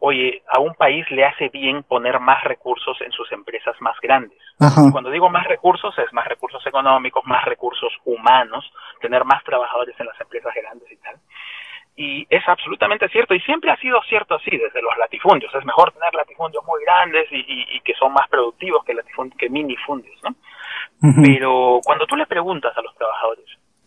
oye, 0.00 0.42
a 0.48 0.60
un 0.60 0.74
país 0.74 1.08
le 1.10 1.24
hace 1.24 1.48
bien 1.48 1.84
poner 1.84 2.20
más 2.20 2.44
recursos 2.44 3.00
en 3.00 3.12
sus 3.12 3.30
empresas 3.32 3.80
más 3.80 3.98
grandes. 4.00 4.38
Cuando 4.92 5.10
digo 5.10 5.30
más 5.30 5.46
recursos, 5.46 5.96
es 5.98 6.12
más 6.12 6.26
recursos 6.26 6.66
económicos, 6.66 7.24
más 7.24 7.44
recursos 7.46 7.92
humanos, 8.04 8.70
tener 9.00 9.24
más 9.24 9.42
trabajadores 9.44 9.98
en 9.98 10.06
las 10.06 10.20
empresas 10.20 10.52
grandes 10.54 10.90
y 10.92 10.96
tal. 10.96 11.16
Y 12.02 12.26
es 12.30 12.42
absolutamente 12.48 13.10
cierto, 13.10 13.34
y 13.34 13.40
siempre 13.40 13.70
ha 13.70 13.76
sido 13.76 14.00
cierto 14.08 14.34
así, 14.34 14.50
desde 14.50 14.80
los 14.80 14.96
latifundios. 14.96 15.54
Es 15.54 15.66
mejor 15.66 15.92
tener 15.92 16.14
latifundios 16.14 16.64
muy 16.64 16.82
grandes 16.82 17.28
y, 17.30 17.78
que 17.80 17.92
son 17.92 18.14
más 18.14 18.26
productivos 18.30 18.82
que, 18.86 18.96
que 19.36 19.50
minifundios, 19.50 20.18
¿no? 20.22 20.34
Pero 21.22 21.78
cuando 21.84 22.06
tú 22.06 22.16
le 22.16 22.24
preguntas 22.24 22.74
a 22.74 22.80
los 22.80 22.94
trabajadores, 22.94 23.44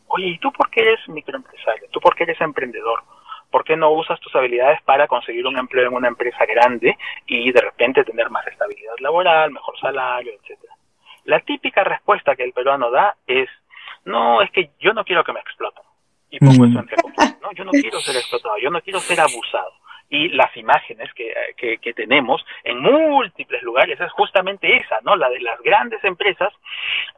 oye, 0.09 0.27
¿y 0.27 0.37
tú 0.37 0.51
por 0.51 0.69
qué 0.69 0.81
eres 0.81 1.09
microempresario? 1.09 1.87
¿Tú 1.89 1.99
por 1.99 2.13
qué 2.13 2.25
eres 2.25 2.39
emprendedor? 2.39 3.01
¿Por 3.49 3.63
qué 3.63 3.75
no 3.75 3.89
usas 3.89 4.19
tus 4.19 4.35
habilidades 4.35 4.79
para 4.83 5.07
conseguir 5.07 5.47
un 5.47 5.57
empleo 5.57 5.87
en 5.87 5.95
una 5.95 6.07
empresa 6.07 6.45
grande 6.45 6.95
y 7.25 7.51
de 7.51 7.61
repente 7.61 8.03
tener 8.03 8.29
más 8.29 8.45
estabilidad 8.45 8.93
laboral, 8.99 9.49
mejor 9.49 9.75
salario, 9.79 10.33
etcétera? 10.33 10.73
La 11.23 11.39
típica 11.39 11.83
respuesta 11.83 12.35
que 12.35 12.43
el 12.43 12.53
peruano 12.53 12.91
da 12.91 13.15
es, 13.25 13.49
no, 14.05 14.43
es 14.43 14.51
que 14.51 14.69
yo 14.79 14.93
no 14.93 15.03
quiero 15.03 15.23
que 15.23 15.33
me 15.33 15.39
exploten. 15.39 15.82
Y 16.33 16.39
pongo 16.39 16.65
eso 16.65 16.79
entre 16.79 16.97
comillas, 16.97 17.39
¿no? 17.41 17.51
Yo 17.53 17.63
no 17.63 17.71
quiero 17.71 17.99
ser 17.99 18.15
explotado, 18.15 18.57
yo 18.57 18.69
no 18.69 18.81
quiero 18.81 18.99
ser 18.99 19.19
abusado 19.21 19.71
y 20.13 20.29
las 20.29 20.55
imágenes 20.57 21.11
que, 21.15 21.33
que, 21.81 21.93
tenemos 21.93 22.45
en 22.63 22.79
múltiples 22.79 23.63
lugares 23.63 23.99
es 23.99 24.11
justamente 24.11 24.75
esa, 24.77 24.99
¿no? 25.01 25.15
La 25.15 25.27
de 25.27 25.39
las 25.39 25.59
grandes 25.61 26.03
empresas 26.03 26.53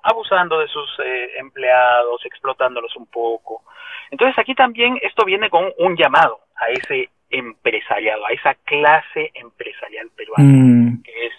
abusando 0.02 0.60
de 0.60 0.68
sus 0.70 0.90
eh, 1.04 1.32
empleados, 1.38 2.26
explotándolos 2.26 2.96
un 2.96 3.08
poco. 3.08 3.64
Entonces 4.12 4.40
aquí 4.40 4.56
también 4.56 4.98
esto 5.02 5.26
viene 5.26 5.50
con 5.50 5.74
un 5.78 5.98
llamado 5.98 6.40
a 6.56 6.70
ese 6.70 7.10
empresariado, 7.30 8.26
a 8.26 8.32
esa 8.32 8.56
clase 8.64 9.32
empresarial 9.34 10.10
peruana, 10.16 10.44
mm. 10.44 11.04
que 11.04 11.28
es, 11.28 11.34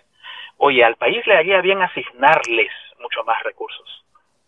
oye, 0.58 0.84
al 0.84 0.96
país 0.96 1.26
le 1.26 1.36
haría 1.36 1.62
bien 1.62 1.80
asignarles 1.80 2.70
mucho 3.00 3.24
más 3.24 3.42
recursos, 3.44 4.04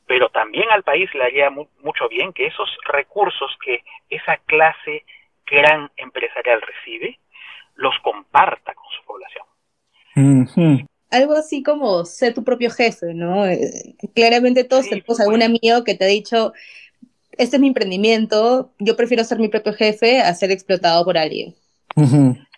pero 0.09 0.31
también 0.31 0.65
al 0.71 0.83
país 0.83 1.09
le 1.15 1.23
haría 1.23 1.51
mucho 1.51 2.09
bien 2.09 2.33
que 2.33 2.47
esos 2.47 2.69
recursos 2.91 3.57
que 3.65 3.85
esa 4.09 4.39
clase 4.39 5.05
gran 5.51 5.91
empresarial 5.97 6.61
recibe, 6.61 7.19
los 7.77 7.95
comparta 8.03 8.75
con 8.75 8.85
su 8.91 9.05
población. 9.05 10.89
Algo 11.11 11.35
así 11.35 11.63
como 11.63 12.05
ser 12.05 12.35
tu 12.35 12.45
propio 12.45 12.71
jefe, 12.71 13.15
¿no? 13.15 13.47
Eh, 13.47 13.95
claramente 14.15 14.65
todos 14.65 14.89
tenemos 14.89 15.21
algún 15.21 15.43
amigo 15.43 15.85
que 15.85 15.95
te 15.95 16.05
ha 16.05 16.09
dicho, 16.09 16.53
este 17.33 17.57
es 17.57 17.61
mi 17.61 17.69
emprendimiento, 17.69 18.73
yo 18.79 18.97
prefiero 18.97 19.25
ser 19.25 19.39
mi 19.39 19.49
propio 19.49 19.73
jefe 19.73 20.21
a 20.21 20.35
ser 20.35 20.51
explotado 20.51 21.05
por 21.05 21.17
alguien. 21.17 21.55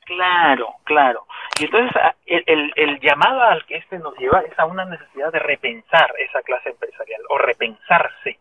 Claro, 0.07 0.69
claro. 0.85 1.27
Y 1.61 1.65
entonces 1.65 1.93
el, 2.27 2.73
el, 2.75 3.01
llamado 3.01 3.43
al 3.43 3.65
que 3.67 3.77
este 3.77 3.99
nos 3.99 4.17
lleva 4.19 4.41
es 4.41 4.59
a 4.59 4.65
una 4.65 4.85
necesidad 4.85 5.31
de 5.33 5.39
repensar 5.39 6.13
esa 6.19 6.41
clase 6.43 6.71
empresarial 6.71 7.21
o 7.29 7.39
repensarse 7.39 8.39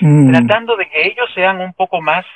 Mm. 0.00 0.32
tratando 0.32 0.76
de 0.76 0.88
que 0.88 1.06
ellos 1.06 1.30
sean 1.32 1.60
un 1.60 1.74
poco 1.74 2.00
más 2.00 2.26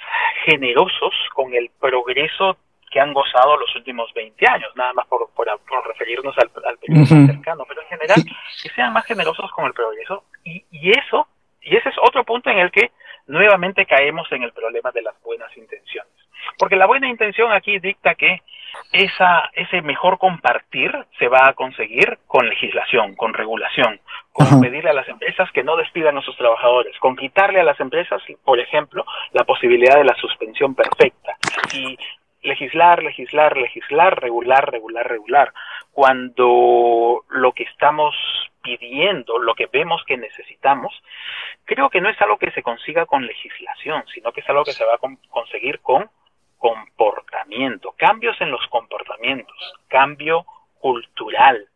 generosos 0.45 1.13
con 1.35 1.53
el 1.53 1.69
progreso 1.81 2.59
que 2.93 3.01
han 3.01 3.13
gozado 3.13 3.57
los 3.57 3.75
últimos 3.75 4.13
20 4.15 4.47
años, 4.49 4.71
nada 4.77 4.93
más 4.93 5.05
por, 5.09 5.29
por, 5.35 5.49
referirnos 5.89 6.33
al, 6.39 6.49
al 6.65 6.79
periodo 6.79 7.07
cercano, 7.07 7.65
pero 7.67 7.83
en 7.83 7.89
general 7.89 8.23
que 8.63 8.69
sean 8.71 8.93
más 8.93 9.05
generosos 9.05 9.51
con 9.51 9.67
el 9.67 9.73
progreso 9.73 10.23
y, 10.45 10.65
y 10.71 10.91
eso, 10.93 11.27
y 11.61 11.77
ese 11.77 11.89
es 11.89 11.97
otro 12.01 12.23
punto 12.23 12.51
en 12.51 12.59
el 12.59 12.71
que 12.71 12.93
nuevamente 13.27 13.85
caemos 13.85 14.31
en 14.31 14.45
el 14.45 14.53
problema 14.53 14.93
de 14.93 15.03
las 15.03 15.21
buenas 15.23 15.55
intenciones. 15.57 16.13
Porque 16.59 16.77
la 16.77 16.87
buena 16.87 17.09
intención 17.09 17.53
aquí 17.53 17.79
dicta 17.79 18.15
que 18.15 18.43
esa, 18.93 19.51
ese 19.55 19.83
mejor 19.83 20.19
compartir 20.19 20.93
se 21.19 21.29
va 21.29 21.49
a 21.49 21.55
conseguir 21.55 22.19
con 22.27 22.49
legislación, 22.49 23.15
con 23.15 23.35
regulación, 23.35 24.01
con 24.33 24.61
pedirle 24.61 24.91
a 24.91 24.95
las 24.95 25.09
empresas 25.09 25.51
que 25.53 25.65
no 25.65 25.77
despidan 25.77 26.17
a 26.19 26.23
sus 26.23 26.37
trabajadores, 26.37 26.97
con 26.99 27.17
quitarle 27.17 27.61
a 27.61 27.65
las 27.65 27.79
empresas, 27.81 28.23
por 28.45 28.61
ejemplo, 28.61 29.05
la 29.33 29.45
posibilidad 29.45 29.97
de 29.97 30.05
la 30.05 30.15
suspensión 30.17 30.75
perfecta. 30.75 31.37
Y 31.75 31.99
legislar, 32.43 33.03
legislar, 33.03 33.57
legislar, 33.57 34.21
regular, 34.21 34.71
regular, 34.71 35.09
regular, 35.09 35.53
cuando 35.93 37.25
lo 37.29 37.53
que 37.53 37.65
estamos 37.65 38.15
pidiendo, 38.63 39.39
lo 39.39 39.55
que 39.55 39.67
vemos 39.67 40.03
que 40.07 40.17
necesitamos, 40.17 40.95
creo 41.65 41.91
que 41.91 42.01
no 42.01 42.09
es 42.09 42.21
algo 42.21 42.39
que 42.39 42.51
se 42.53 42.63
consiga 42.63 43.07
con 43.07 43.27
legislación, 43.27 44.05
sino 44.13 44.33
que 44.33 44.41
es 44.41 44.49
algo 44.49 44.65
que 44.65 44.73
se 44.73 44.85
va 44.85 44.95
a 44.95 45.17
conseguir 45.31 45.81
con 45.81 46.09
comportamiento, 46.59 47.95
cambios 47.97 48.37
en 48.41 48.51
los 48.51 48.61
comportamientos, 48.71 49.57
cambio 49.89 50.45
cultural. 50.81 51.69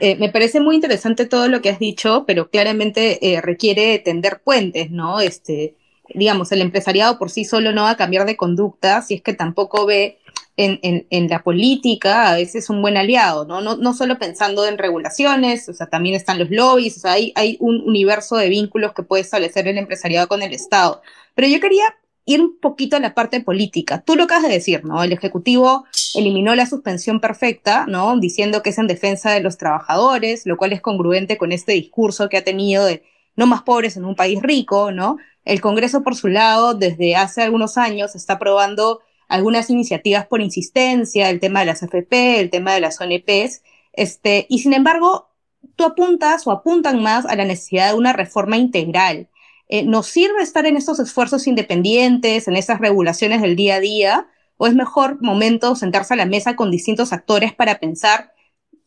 Eh, 0.00 0.16
me 0.16 0.30
parece 0.30 0.60
muy 0.60 0.76
interesante 0.76 1.26
todo 1.26 1.48
lo 1.48 1.60
que 1.60 1.70
has 1.70 1.78
dicho, 1.78 2.24
pero 2.26 2.48
claramente 2.48 3.34
eh, 3.34 3.40
requiere 3.40 3.98
tender 3.98 4.40
puentes, 4.42 4.90
¿no? 4.90 5.20
Este, 5.20 5.76
digamos, 6.14 6.52
el 6.52 6.62
empresariado 6.62 7.18
por 7.18 7.30
sí 7.30 7.44
solo 7.44 7.72
no 7.72 7.82
va 7.82 7.90
a 7.90 7.96
cambiar 7.96 8.26
de 8.26 8.36
conducta 8.36 9.02
si 9.02 9.14
es 9.14 9.22
que 9.22 9.34
tampoco 9.34 9.86
ve 9.86 10.18
en, 10.56 11.06
en, 11.10 11.28
la 11.28 11.42
política 11.42 12.28
a 12.28 12.36
veces 12.36 12.70
un 12.70 12.80
buen 12.80 12.96
aliado, 12.96 13.44
¿no? 13.44 13.60
¿no? 13.60 13.76
No 13.76 13.92
solo 13.92 14.18
pensando 14.18 14.64
en 14.66 14.78
regulaciones, 14.78 15.68
o 15.68 15.72
sea, 15.72 15.88
también 15.88 16.14
están 16.14 16.38
los 16.38 16.50
lobbies, 16.50 16.96
o 16.96 17.00
sea, 17.00 17.12
hay, 17.12 17.32
hay 17.34 17.56
un 17.58 17.80
universo 17.80 18.36
de 18.36 18.48
vínculos 18.48 18.92
que 18.92 19.02
puede 19.02 19.22
establecer 19.22 19.66
el 19.66 19.78
empresariado 19.78 20.28
con 20.28 20.42
el 20.42 20.52
Estado. 20.52 21.02
Pero 21.34 21.48
yo 21.48 21.58
quería 21.58 21.96
ir 22.26 22.40
un 22.40 22.58
poquito 22.58 22.96
a 22.96 23.00
la 23.00 23.14
parte 23.14 23.40
política. 23.40 24.00
Tú 24.00 24.16
lo 24.16 24.24
acabas 24.24 24.44
de 24.44 24.54
decir, 24.54 24.84
¿no? 24.84 25.02
El 25.02 25.12
Ejecutivo 25.12 25.84
eliminó 26.14 26.54
la 26.54 26.66
suspensión 26.66 27.20
perfecta, 27.20 27.86
¿no? 27.86 28.18
Diciendo 28.18 28.62
que 28.62 28.70
es 28.70 28.78
en 28.78 28.86
defensa 28.86 29.32
de 29.32 29.40
los 29.40 29.58
trabajadores, 29.58 30.46
lo 30.46 30.56
cual 30.56 30.72
es 30.72 30.80
congruente 30.80 31.36
con 31.36 31.52
este 31.52 31.72
discurso 31.72 32.28
que 32.28 32.38
ha 32.38 32.44
tenido 32.44 32.84
de 32.84 33.02
no 33.36 33.46
más 33.46 33.62
pobres 33.62 33.96
en 33.96 34.04
un 34.04 34.14
país 34.14 34.40
rico, 34.42 34.92
¿no? 34.92 35.18
El 35.44 35.60
Congreso, 35.60 36.02
por 36.02 36.16
su 36.16 36.28
lado, 36.28 36.74
desde 36.74 37.16
hace 37.16 37.42
algunos 37.42 37.76
años 37.76 38.14
está 38.14 38.34
aprobando 38.34 39.00
algunas 39.28 39.68
iniciativas 39.70 40.26
por 40.26 40.40
insistencia, 40.40 41.30
el 41.30 41.40
tema 41.40 41.60
de 41.60 41.66
las 41.66 41.82
AFP, 41.82 42.40
el 42.40 42.50
tema 42.50 42.74
de 42.74 42.80
las 42.80 43.00
ONPs, 43.00 43.62
este, 43.92 44.46
y 44.48 44.60
sin 44.60 44.72
embargo, 44.72 45.28
tú 45.76 45.84
apuntas 45.84 46.46
o 46.46 46.52
apuntan 46.52 47.02
más 47.02 47.26
a 47.26 47.36
la 47.36 47.44
necesidad 47.44 47.90
de 47.90 47.98
una 47.98 48.12
reforma 48.12 48.56
integral, 48.56 49.28
eh, 49.68 49.84
¿nos 49.84 50.06
sirve 50.06 50.42
estar 50.42 50.66
en 50.66 50.76
estos 50.76 51.00
esfuerzos 51.00 51.46
independientes, 51.46 52.48
en 52.48 52.56
esas 52.56 52.80
regulaciones 52.80 53.42
del 53.42 53.56
día 53.56 53.76
a 53.76 53.80
día? 53.80 54.26
¿O 54.56 54.66
es 54.66 54.74
mejor 54.74 55.20
momento 55.20 55.74
sentarse 55.74 56.14
a 56.14 56.16
la 56.16 56.26
mesa 56.26 56.54
con 56.56 56.70
distintos 56.70 57.12
actores 57.12 57.52
para 57.52 57.78
pensar 57.78 58.32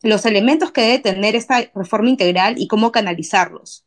los 0.02 0.24
elementos 0.26 0.72
que 0.72 0.82
debe 0.82 0.98
tener 1.00 1.34
esta 1.34 1.58
reforma 1.74 2.08
integral 2.08 2.54
y 2.56 2.68
cómo 2.68 2.92
canalizarlos? 2.92 3.84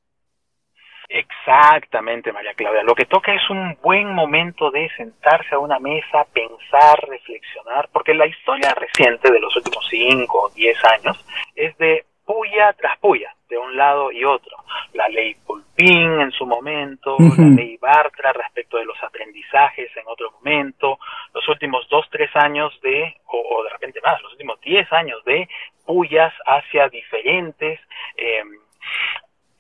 Exactamente, 1.13 2.32
María 2.32 2.54
Claudia. 2.54 2.84
Lo 2.84 2.95
que 2.95 3.06
toca 3.06 3.34
es 3.34 3.49
un 3.49 3.77
buen 3.82 4.13
momento 4.13 4.71
de 4.71 4.89
sentarse 4.95 5.56
a 5.56 5.60
una 5.60 5.77
mesa, 5.77 6.25
pensar, 6.32 6.99
reflexionar, 7.10 7.89
porque 7.91 8.13
la 8.13 8.27
historia 8.27 8.73
reciente 8.73 9.30
de 9.30 9.39
los 9.39 9.54
últimos 9.58 9.86
5 9.89 10.41
o 10.41 10.49
10 10.51 10.86
años 10.86 11.25
es 11.56 11.77
de 11.80 12.06
puya 12.32 12.74
tras 12.74 12.98
puya, 13.00 13.36
de 13.50 13.58
un 13.58 13.76
lado 13.76 14.12
y 14.12 14.24
otro. 14.24 14.56
La 14.94 15.10
ley 15.10 15.36
Pulpín 15.46 16.22
en 16.22 16.32
su 16.32 16.46
momento, 16.46 17.17
la 17.20 17.50
ley 17.56 17.78
Bartra 17.78 18.32
respecto 18.32 18.78
de 18.78 18.86
los 18.86 19.02
aprendizajes 19.04 19.89
en 19.98 20.04
otro 20.08 20.32
momento, 20.32 20.98
los 21.34 21.48
últimos 21.50 21.88
2, 21.89 22.06
3 22.10 22.36
años 22.36 22.80
de, 22.82 23.17
o, 23.26 23.63
de 23.63 23.70
repente 23.70 24.00
más, 24.02 24.22
los 24.22 24.32
últimos 24.32 24.62
10 24.62 24.94
años 24.94 25.24
de 25.26 25.50
puyas 25.86 26.34
hacia 26.46 26.88
diferentes 26.88 27.80
eh, 28.15 28.44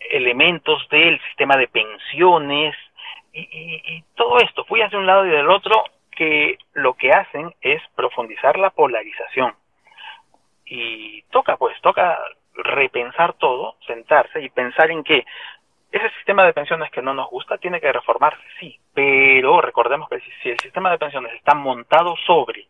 elementos 0.09 0.87
del 0.89 1.19
sistema 1.27 1.57
de 1.57 1.67
pensiones 1.67 2.75
y, 3.33 4.03
todo 4.15 4.37
esto, 4.39 4.65
fui 4.65 4.81
hacia 4.81 4.99
un 4.99 5.07
lado 5.07 5.25
y 5.25 5.29
del 5.29 5.49
otro, 5.49 5.83
que 6.11 6.57
lo 6.73 6.93
que 6.93 7.11
hacen 7.11 7.53
es 7.61 7.81
profundizar 7.95 8.57
la 8.59 8.69
polarización. 8.69 9.53
Y 10.65 11.21
toca, 11.31 11.55
pues, 11.55 11.79
toca 11.81 12.19
repensar 12.53 13.33
todo, 13.33 13.75
sentarse 13.85 14.41
y 14.41 14.49
pensar 14.49 14.91
en 14.91 15.03
que 15.03 15.25
ese 15.91 16.09
sistema 16.17 16.45
de 16.45 16.53
pensiones 16.53 16.89
que 16.91 17.01
no 17.01 17.13
nos 17.13 17.29
gusta 17.29 17.57
tiene 17.57 17.81
que 17.81 17.91
reformarse, 17.91 18.41
sí, 18.59 18.79
pero 18.93 19.59
recordemos 19.61 20.07
que 20.09 20.21
si 20.41 20.49
el 20.49 20.59
sistema 20.59 20.89
de 20.89 20.97
pensiones 20.97 21.33
está 21.33 21.53
montado 21.53 22.15
sobre 22.25 22.67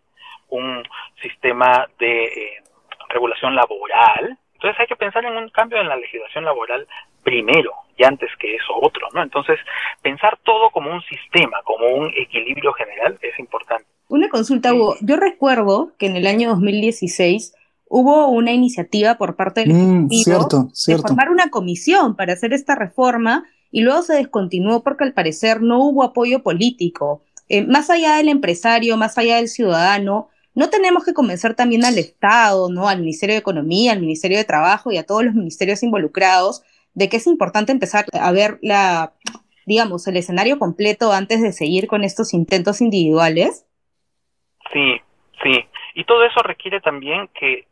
un 0.49 0.83
sistema 1.21 1.87
de 1.99 2.25
eh, 2.25 2.63
regulación 3.09 3.55
laboral, 3.55 4.37
entonces 4.53 4.79
hay 4.79 4.87
que 4.87 4.95
pensar 4.95 5.23
en 5.25 5.35
un 5.37 5.49
cambio 5.49 5.79
en 5.79 5.87
la 5.87 5.95
legislación 5.95 6.45
laboral 6.45 6.87
primero 7.23 7.73
y 7.97 8.03
antes 8.03 8.29
que 8.39 8.55
eso 8.55 8.73
otro, 8.81 9.07
¿no? 9.13 9.21
Entonces, 9.21 9.59
pensar 10.01 10.37
todo 10.43 10.71
como 10.71 10.91
un 10.91 11.01
sistema, 11.03 11.61
como 11.63 11.87
un 11.87 12.11
equilibrio 12.15 12.73
general 12.73 13.17
es 13.21 13.37
importante. 13.39 13.85
Una 14.07 14.29
consulta, 14.29 14.73
Hugo. 14.73 14.95
Yo 15.01 15.17
recuerdo 15.17 15.91
que 15.97 16.07
en 16.07 16.15
el 16.15 16.27
año 16.27 16.49
2016 16.49 17.55
hubo 17.91 18.29
una 18.29 18.53
iniciativa 18.53 19.15
por 19.15 19.35
parte 19.35 19.61
del 19.61 19.73
mm, 19.73 20.07
de 20.07 20.97
formar 20.97 21.29
una 21.29 21.49
comisión 21.49 22.15
para 22.15 22.33
hacer 22.33 22.53
esta 22.53 22.73
reforma 22.73 23.43
y 23.69 23.81
luego 23.81 24.01
se 24.01 24.13
descontinuó 24.13 24.81
porque 24.81 25.03
al 25.03 25.13
parecer 25.13 25.61
no 25.61 25.83
hubo 25.83 26.03
apoyo 26.03 26.41
político. 26.41 27.23
Eh, 27.49 27.65
más 27.65 27.89
allá 27.89 28.15
del 28.15 28.29
empresario, 28.29 28.95
más 28.95 29.17
allá 29.17 29.35
del 29.35 29.49
ciudadano, 29.49 30.29
no 30.55 30.69
tenemos 30.69 31.03
que 31.03 31.13
convencer 31.13 31.53
también 31.53 31.83
al 31.83 31.97
Estado, 31.97 32.69
¿no? 32.71 32.87
Al 32.87 33.01
Ministerio 33.01 33.35
de 33.35 33.39
Economía, 33.39 33.91
al 33.91 33.99
Ministerio 33.99 34.37
de 34.37 34.45
Trabajo 34.45 34.91
y 34.91 34.97
a 34.97 35.05
todos 35.05 35.25
los 35.25 35.33
ministerios 35.33 35.83
involucrados 35.83 36.63
de 36.93 37.09
que 37.09 37.17
es 37.17 37.27
importante 37.27 37.73
empezar 37.73 38.05
a 38.13 38.31
ver 38.31 38.57
la, 38.61 39.13
digamos, 39.65 40.07
el 40.07 40.15
escenario 40.15 40.59
completo 40.59 41.11
antes 41.11 41.41
de 41.41 41.51
seguir 41.51 41.87
con 41.87 42.05
estos 42.05 42.33
intentos 42.33 42.79
individuales. 42.79 43.65
Sí, 44.71 44.95
sí. 45.43 45.65
Y 45.95 46.05
todo 46.05 46.23
eso 46.23 46.41
requiere 46.41 46.79
también 46.79 47.29
que 47.37 47.67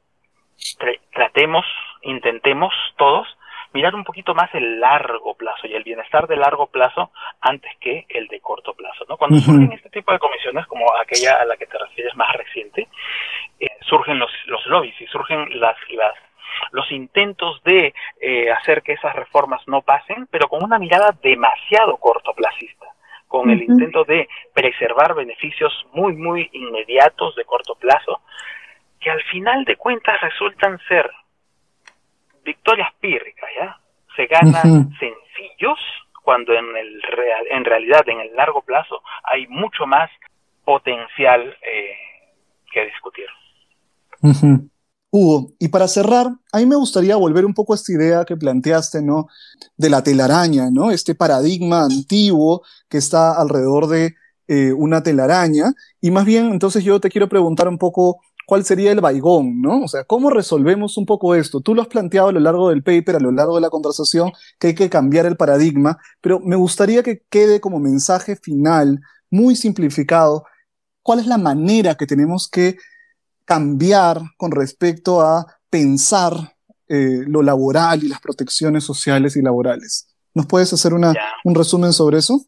tratemos, 1.11 1.65
intentemos 2.01 2.73
todos 2.97 3.27
mirar 3.73 3.93
un 3.93 4.03
poquito 4.03 4.33
más 4.33 4.53
el 4.55 4.79
largo 4.79 5.35
plazo 5.35 5.67
y 5.67 5.75
el 5.75 5.83
bienestar 5.83 6.27
de 6.27 6.37
largo 6.37 6.67
plazo 6.67 7.11
antes 7.39 7.71
que 7.79 8.05
el 8.09 8.27
de 8.27 8.39
corto 8.39 8.73
plazo. 8.73 9.05
¿no? 9.07 9.17
Cuando 9.17 9.37
surgen 9.37 9.71
este 9.71 9.89
tipo 9.89 10.11
de 10.11 10.19
comisiones, 10.19 10.65
como 10.65 10.85
aquella 10.99 11.41
a 11.41 11.45
la 11.45 11.55
que 11.55 11.67
te 11.67 11.77
refieres 11.77 12.15
más 12.15 12.33
reciente, 12.33 12.87
eh, 13.59 13.67
surgen 13.81 14.17
los, 14.17 14.31
los 14.47 14.65
lobbies 14.65 14.99
y 14.99 15.05
surgen 15.07 15.59
las, 15.59 15.75
las 15.91 16.15
los 16.71 16.91
intentos 16.91 17.61
de 17.63 17.93
eh, 18.21 18.51
hacer 18.51 18.81
que 18.81 18.93
esas 18.93 19.15
reformas 19.15 19.61
no 19.67 19.81
pasen, 19.81 20.27
pero 20.31 20.47
con 20.47 20.63
una 20.63 20.79
mirada 20.79 21.15
demasiado 21.21 21.97
cortoplacista, 21.97 22.87
con 23.27 23.49
el 23.49 23.61
intento 23.61 24.03
de 24.03 24.27
preservar 24.53 25.13
beneficios 25.13 25.71
muy, 25.93 26.13
muy 26.13 26.49
inmediatos 26.51 27.35
de 27.35 27.45
corto 27.45 27.75
plazo, 27.75 28.21
que 28.99 29.09
al 29.09 29.21
final 29.23 29.65
de 29.65 29.75
cuentas 29.77 30.19
resultan 30.21 30.79
ser 30.87 31.09
victorias 32.43 32.93
pírricas, 32.99 33.49
¿ya? 33.57 33.77
Se 34.15 34.25
ganan 34.25 34.89
sencillos 34.99 35.79
cuando 36.23 36.53
en, 36.53 36.75
el 36.75 37.01
real, 37.01 37.45
en 37.51 37.65
realidad 37.65 38.07
en 38.07 38.19
el 38.19 38.35
largo 38.35 38.61
plazo 38.61 39.01
hay 39.23 39.47
mucho 39.47 39.85
más 39.85 40.09
potencial 40.65 41.41
eh, 41.61 41.95
que 42.71 42.85
discutir. 42.85 43.25
Hugo, 45.11 45.53
y 45.57 45.69
para 45.69 45.87
cerrar, 45.87 46.27
a 46.51 46.57
mí 46.59 46.65
me 46.67 46.75
gustaría 46.75 47.15
volver 47.15 47.45
un 47.45 47.53
poco 47.53 47.73
a 47.73 47.75
esta 47.77 47.93
idea 47.93 48.25
que 48.25 48.37
planteaste, 48.37 49.01
¿no? 49.01 49.27
De 49.75 49.89
la 49.89 50.03
telaraña, 50.03 50.69
¿no? 50.71 50.91
Este 50.91 51.15
paradigma 51.15 51.85
antiguo 51.85 52.61
que 52.87 52.97
está 52.97 53.39
alrededor 53.39 53.87
de 53.87 54.15
eh, 54.47 54.71
una 54.73 55.01
telaraña. 55.01 55.73
Y 55.99 56.11
más 56.11 56.25
bien, 56.25 56.51
entonces 56.51 56.83
yo 56.83 56.99
te 56.99 57.09
quiero 57.09 57.27
preguntar 57.27 57.67
un 57.67 57.79
poco 57.79 58.21
cuál 58.49 58.65
sería 58.65 58.91
el 58.91 58.99
baigón, 58.99 59.61
¿no? 59.61 59.83
O 59.83 59.87
sea, 59.87 60.05
¿cómo 60.05 60.31
resolvemos 60.31 60.97
un 60.97 61.05
poco 61.05 61.35
esto? 61.35 61.61
Tú 61.61 61.75
lo 61.75 61.83
has 61.83 61.87
planteado 61.87 62.29
a 62.29 62.31
lo 62.31 62.39
largo 62.39 62.69
del 62.69 62.81
paper, 62.81 63.17
a 63.17 63.19
lo 63.19 63.31
largo 63.31 63.53
de 63.53 63.61
la 63.61 63.69
conversación, 63.69 64.31
que 64.57 64.69
hay 64.69 64.73
que 64.73 64.89
cambiar 64.89 65.27
el 65.27 65.37
paradigma, 65.37 65.99
pero 66.19 66.39
me 66.39 66.55
gustaría 66.55 67.03
que 67.03 67.21
quede 67.29 67.61
como 67.61 67.79
mensaje 67.79 68.35
final, 68.35 69.01
muy 69.29 69.55
simplificado, 69.55 70.45
cuál 71.03 71.19
es 71.19 71.27
la 71.27 71.37
manera 71.37 71.93
que 71.93 72.07
tenemos 72.07 72.49
que 72.49 72.77
cambiar 73.45 74.19
con 74.35 74.49
respecto 74.49 75.21
a 75.21 75.45
pensar 75.69 76.33
eh, 76.87 77.21
lo 77.27 77.43
laboral 77.43 78.03
y 78.03 78.07
las 78.07 78.19
protecciones 78.19 78.83
sociales 78.83 79.35
y 79.35 79.43
laborales. 79.43 80.07
¿Nos 80.33 80.47
puedes 80.47 80.73
hacer 80.73 80.95
una, 80.95 81.13
un 81.43 81.53
resumen 81.53 81.93
sobre 81.93 82.17
eso? 82.17 82.47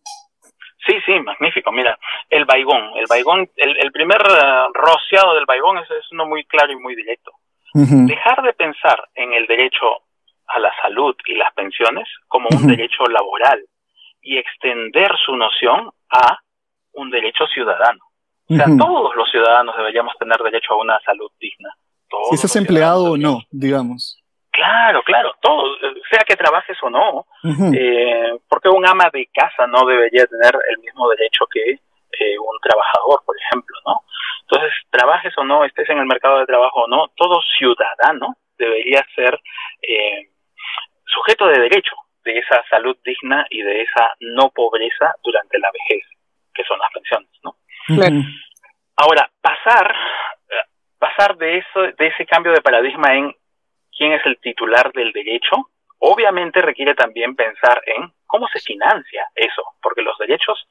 Sí, 0.92 0.98
sí, 1.06 1.20
magnífico. 1.22 1.72
Mira, 1.72 1.98
el 2.30 2.44
baigón, 2.44 2.98
el 2.98 3.06
baigón, 3.08 3.50
el, 3.56 3.92
primer 3.94 4.22
uh, 4.22 4.74
rociado 4.74 5.36
del 5.36 5.46
baigón 5.46 5.78
es, 5.78 5.88
uno 6.12 6.26
muy 6.26 6.44
claro 6.46 6.74
y 6.74 6.76
muy 6.76 6.96
directo. 6.96 7.32
Dejar 7.74 8.42
de 8.42 8.52
pensar 8.52 9.02
en 9.16 9.32
el 9.32 9.48
derecho 9.48 9.86
a 10.48 10.60
la 10.60 10.74
salud 10.82 11.16
y 11.26 11.36
las 11.36 11.54
pensiones 11.54 12.06
como 12.28 12.50
un 12.52 12.68
derecho 12.68 13.06
laboral 13.06 13.64
y 14.22 14.38
extender 14.38 15.10
su 15.26 15.38
noción 15.38 15.90
a 16.10 16.38
un 16.94 17.10
derecho 17.10 17.46
ciudadano. 17.48 18.04
O 18.50 18.56
sea, 18.56 18.66
todos 18.78 19.16
los 19.16 19.32
ciudadanos 19.32 19.78
deberíamos 19.78 20.14
tener 20.20 20.38
derecho 20.40 20.74
a 20.74 20.82
una 20.82 21.00
salud 21.06 21.32
digna. 21.40 21.70
si 22.32 22.36
seas 22.36 22.58
empleado 22.58 23.14
o 23.14 23.18
no, 23.18 23.40
digamos. 23.50 24.21
Claro, 24.62 25.02
claro, 25.02 25.34
todo, 25.42 25.76
sea 26.08 26.24
que 26.24 26.36
trabajes 26.36 26.78
o 26.84 26.90
no, 26.92 27.26
eh, 27.74 28.38
porque 28.48 28.70
un 28.70 28.86
ama 28.86 29.10
de 29.12 29.28
casa 29.34 29.66
no 29.66 29.88
debería 29.88 30.28
tener 30.28 30.54
el 30.70 30.78
mismo 30.78 31.10
derecho 31.10 31.48
que 31.52 31.72
eh, 31.72 32.38
un 32.38 32.60
trabajador, 32.62 33.24
por 33.26 33.36
ejemplo, 33.40 33.76
¿no? 33.88 34.02
Entonces, 34.42 34.72
trabajes 34.92 35.34
o 35.36 35.44
no, 35.44 35.66
estés 35.66 35.90
en 35.90 35.98
el 35.98 36.06
mercado 36.06 36.38
de 36.38 36.46
trabajo 36.46 36.82
o 36.84 36.88
no, 36.88 37.08
todo 37.16 37.42
ciudadano 37.58 38.36
debería 38.56 39.04
ser 39.16 39.40
eh, 39.82 40.30
sujeto 41.06 41.48
de 41.48 41.60
derecho 41.60 41.96
de 42.24 42.38
esa 42.38 42.64
salud 42.70 42.96
digna 43.04 43.48
y 43.50 43.64
de 43.64 43.82
esa 43.82 44.14
no 44.20 44.52
pobreza 44.52 45.16
durante 45.24 45.58
la 45.58 45.72
vejez, 45.72 46.06
que 46.54 46.64
son 46.66 46.78
las 46.78 46.92
pensiones, 46.94 47.32
¿no? 47.44 47.56
Ahora, 48.96 49.28
pasar, 49.42 49.96
pasar 51.00 51.36
de 51.38 51.58
eso, 51.58 51.82
de 51.98 52.08
ese 52.08 52.28
cambio 52.28 52.52
de 52.52 52.62
paradigma 52.62 53.16
en 53.16 53.36
quién 53.96 54.14
es 54.14 54.26
el 54.26 54.38
titular 54.40 54.92
del 54.94 55.12
derecho, 55.12 55.70
obviamente 56.00 56.62
requiere 56.62 56.96
también 56.96 57.36
pensar 57.36 57.82
en 57.86 58.12
cómo 58.26 58.48
se 58.48 58.60
financia 58.60 59.26
eso, 59.36 59.64
porque 59.82 60.02
los 60.02 60.18
derechos 60.18 60.68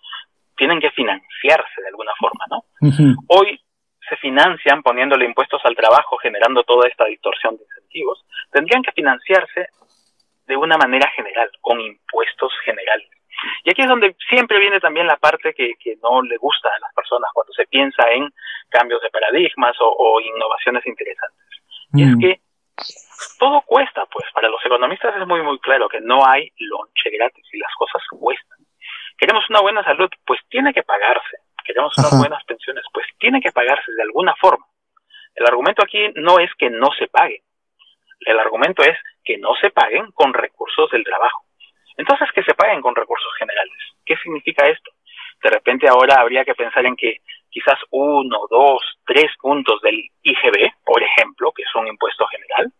tienen 0.56 0.80
que 0.80 0.90
financiarse 0.90 1.80
de 1.80 1.88
alguna 1.88 2.12
forma, 2.18 2.44
¿no? 2.50 2.64
Hoy 3.28 3.60
se 4.08 4.16
financian 4.16 4.82
poniéndole 4.82 5.24
impuestos 5.24 5.60
al 5.64 5.76
trabajo, 5.76 6.16
generando 6.18 6.62
toda 6.64 6.88
esta 6.88 7.04
distorsión 7.04 7.56
de 7.56 7.64
incentivos, 7.64 8.24
tendrían 8.50 8.82
que 8.82 8.92
financiarse 8.92 9.68
de 10.46 10.56
una 10.56 10.76
manera 10.76 11.08
general, 11.14 11.48
con 11.60 11.80
impuestos 11.80 12.52
generales. 12.64 13.08
Y 13.64 13.70
aquí 13.70 13.82
es 13.82 13.88
donde 13.88 14.16
siempre 14.28 14.58
viene 14.58 14.80
también 14.80 15.06
la 15.06 15.16
parte 15.16 15.54
que, 15.54 15.74
no 16.02 16.22
le 16.22 16.36
gusta 16.38 16.68
a 16.68 16.80
las 16.80 16.92
personas 16.94 17.30
cuando 17.32 17.52
se 17.52 17.66
piensa 17.66 18.10
en 18.10 18.28
cambios 18.68 19.00
de 19.00 19.10
paradigmas 19.10 19.76
o, 19.80 20.20
innovaciones 20.20 20.84
interesantes. 20.86 21.46
Y 21.92 22.02
es 22.02 22.16
que 22.20 22.40
todo 23.38 23.62
cuesta, 23.62 24.06
pues 24.06 24.26
para 24.32 24.48
los 24.48 24.64
economistas 24.64 25.14
es 25.16 25.26
muy 25.26 25.42
muy 25.42 25.58
claro 25.60 25.88
que 25.88 26.00
no 26.00 26.26
hay 26.26 26.50
lonche 26.58 27.10
gratis 27.10 27.44
y 27.52 27.58
las 27.58 27.72
cosas 27.74 28.02
cuestan. 28.10 28.58
Queremos 29.16 29.44
una 29.50 29.60
buena 29.60 29.84
salud, 29.84 30.08
pues 30.26 30.40
tiene 30.48 30.72
que 30.72 30.82
pagarse. 30.82 31.38
Queremos 31.64 31.92
unas 31.98 32.18
buenas 32.18 32.44
pensiones, 32.44 32.84
pues 32.92 33.06
tiene 33.18 33.40
que 33.40 33.52
pagarse 33.52 33.92
de 33.92 34.02
alguna 34.02 34.34
forma. 34.36 34.64
El 35.34 35.46
argumento 35.46 35.82
aquí 35.82 36.10
no 36.16 36.38
es 36.38 36.50
que 36.58 36.70
no 36.70 36.88
se 36.98 37.06
paguen. 37.08 37.42
El 38.20 38.38
argumento 38.38 38.82
es 38.82 38.96
que 39.24 39.38
no 39.38 39.54
se 39.60 39.70
paguen 39.70 40.10
con 40.12 40.32
recursos 40.34 40.90
del 40.90 41.04
trabajo. 41.04 41.44
Entonces, 41.96 42.28
que 42.34 42.42
se 42.42 42.54
paguen 42.54 42.80
con 42.80 42.94
recursos 42.94 43.32
generales. 43.38 43.76
¿Qué 44.04 44.16
significa 44.16 44.66
esto? 44.66 44.90
De 45.42 45.50
repente 45.50 45.88
ahora 45.88 46.20
habría 46.20 46.44
que 46.44 46.54
pensar 46.54 46.84
en 46.86 46.96
que 46.96 47.20
quizás 47.50 47.78
uno, 47.90 48.38
dos, 48.50 48.80
tres 49.06 49.30
puntos 49.40 49.80
del 49.82 49.96
IGB, 50.22 50.72
por 50.84 51.02
ejemplo, 51.02 51.52
que 51.54 51.62
es 51.62 51.74
un 51.74 51.88
impuesto 51.88 52.24
general, 52.26 52.72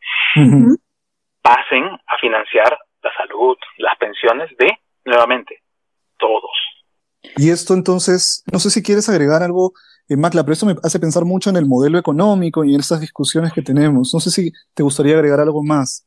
pasen 1.43 1.85
a 1.85 2.19
financiar 2.21 2.79
la 3.03 3.11
salud, 3.17 3.57
las 3.79 3.97
pensiones 3.99 4.51
de 4.59 4.71
nuevamente, 5.05 5.63
todos. 6.19 6.51
Y 7.37 7.51
esto 7.51 7.75
entonces, 7.75 8.43
no 8.51 8.59
sé 8.59 8.71
si 8.71 8.83
quieres 8.83 9.09
agregar 9.09 9.43
algo, 9.43 9.73
eh, 10.09 10.17
Macla, 10.17 10.43
pero 10.43 10.55
esto 10.55 10.67
me 10.67 10.77
hace 10.83 10.99
pensar 10.99 11.25
mucho 11.25 11.51
en 11.51 11.57
el 11.57 11.67
modelo 11.67 11.99
económico 11.99 12.65
y 12.65 12.75
en 12.75 12.81
estas 12.81 13.01
discusiones 13.01 13.53
que 13.53 13.63
tenemos. 13.63 14.13
No 14.13 14.21
sé 14.21 14.31
si 14.31 14.53
te 14.75 14.83
gustaría 14.83 15.15
agregar 15.15 15.41
algo 15.41 15.63
más. 15.63 16.07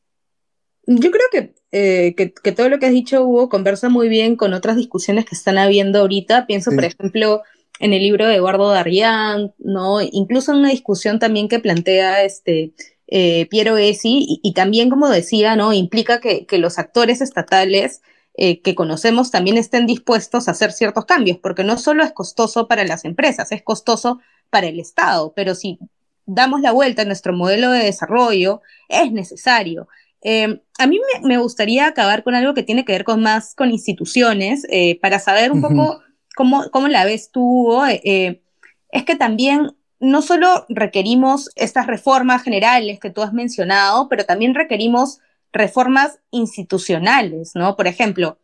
Yo 0.86 1.12
creo 1.12 1.48
eh, 1.72 2.14
que, 2.16 2.34
que, 2.34 2.52
todo 2.52 2.68
lo 2.68 2.78
que 2.78 2.88
has 2.88 2.92
dicho, 2.92 3.24
Hugo, 3.24 3.48
conversa 3.48 3.88
muy 3.88 4.10
bien 4.10 4.36
con 4.36 4.54
otras 4.54 4.76
discusiones 4.76 5.26
que 5.26 5.36
están 5.36 5.58
habiendo 5.58 6.00
ahorita. 6.00 6.46
Pienso, 6.46 6.72
por 6.72 6.84
ejemplo, 6.84 7.42
en 7.80 7.94
el 7.94 8.02
libro 8.02 8.28
de 8.28 8.36
Eduardo 8.36 8.70
Darrián, 8.70 9.54
¿no? 9.58 10.00
Incluso 10.02 10.52
en 10.52 10.60
una 10.60 10.70
discusión 10.70 11.20
también 11.20 11.48
que 11.48 11.60
plantea 11.60 12.24
este 12.24 12.74
eh, 13.08 13.48
Piero 13.50 13.78
Essi, 13.78 14.40
y, 14.42 14.54
también, 14.54 14.90
como 14.90 15.10
decía, 15.10 15.56
¿no? 15.56 15.74
Implica 15.74 16.20
que, 16.20 16.48
los 16.58 16.80
actores 16.80 17.22
estatales 17.22 18.02
eh, 18.36 18.62
que 18.62 18.76
conocemos 18.76 19.30
también 19.30 19.58
estén 19.58 19.86
dispuestos 19.86 20.48
a 20.48 20.52
hacer 20.52 20.72
ciertos 20.72 21.06
cambios, 21.06 21.38
porque 21.38 21.64
no 21.64 21.78
solo 21.78 22.04
es 22.04 22.12
costoso 22.12 22.68
para 22.68 22.86
las 22.86 23.06
empresas, 23.06 23.52
es 23.52 23.62
costoso 23.62 24.20
para 24.50 24.68
el 24.68 24.80
Estado, 24.80 25.34
pero 25.36 25.54
si 25.54 25.78
damos 26.26 26.62
la 26.62 26.72
vuelta 26.72 27.02
a 27.02 27.06
nuestro 27.06 27.34
modelo 27.34 27.70
de 27.72 27.84
desarrollo, 27.84 28.62
es 28.90 29.12
necesario. 29.12 29.88
Eh, 30.24 30.62
a 30.80 30.88
mí 30.88 31.00
me, 31.22 31.38
gustaría 31.38 31.86
acabar 31.86 32.24
con 32.24 32.34
algo 32.34 32.54
que 32.54 32.64
tiene 32.64 32.86
que 32.86 32.94
ver 32.94 33.04
con 33.04 33.22
más 33.22 33.56
con 33.56 33.70
instituciones, 33.72 34.66
para 35.02 35.20
saber 35.20 35.52
un 35.52 35.62
poco 35.62 36.02
cómo, 36.36 36.70
cómo, 36.72 36.88
la 36.88 37.06
ves 37.06 37.32
tú. 37.32 37.82
es 37.86 39.04
que 39.06 39.16
también 39.16 39.76
no 40.00 40.22
solo 40.22 40.66
requerimos 40.70 41.50
estas 41.56 41.88
reformas 41.88 42.44
generales 42.44 43.00
que 43.00 43.10
tú 43.10 43.22
has 43.22 43.34
mencionado, 43.34 44.10
pero 44.10 44.26
también 44.26 44.54
requerimos 44.54 45.20
reformas 45.54 46.20
institucionales, 46.32 47.52
¿no? 47.56 47.78
Por 47.78 47.88
ejemplo, 47.88 48.40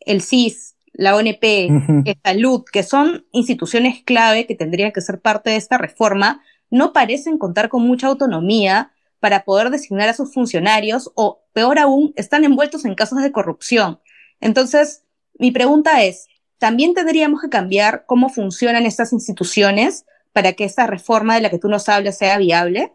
el 0.00 0.22
CIS, 0.22 0.76
la 0.92 1.16
ONP, 1.16 2.14
Salud, 2.24 2.64
que 2.70 2.82
son 2.82 3.26
instituciones 3.32 4.02
clave 4.04 4.46
que 4.46 4.54
tendrían 4.54 4.92
que 4.92 5.00
ser 5.00 5.20
parte 5.20 5.50
de 5.50 5.56
esta 5.56 5.76
reforma, 5.76 6.42
no 6.70 6.92
parecen 6.92 7.36
contar 7.36 7.68
con 7.68 7.82
mucha 7.82 8.06
autonomía 8.06 8.92
para 9.20 9.44
poder 9.44 9.70
designar 9.70 10.08
a 10.08 10.14
sus 10.14 10.32
funcionarios 10.32 11.10
o, 11.14 11.42
peor 11.52 11.78
aún, 11.78 12.12
están 12.16 12.44
envueltos 12.44 12.84
en 12.84 12.94
casos 12.94 13.22
de 13.22 13.32
corrupción. 13.32 14.00
Entonces, 14.40 15.04
mi 15.38 15.50
pregunta 15.50 16.02
es, 16.02 16.28
¿también 16.62 16.94
tendríamos 16.94 17.42
que 17.42 17.50
cambiar 17.50 18.04
cómo 18.06 18.28
funcionan 18.28 18.86
estas 18.86 19.12
instituciones 19.12 20.06
para 20.32 20.52
que 20.52 20.62
esa 20.62 20.86
reforma 20.86 21.34
de 21.34 21.40
la 21.42 21.50
que 21.50 21.58
tú 21.58 21.66
nos 21.66 21.88
hablas 21.88 22.16
sea 22.16 22.38
viable? 22.38 22.92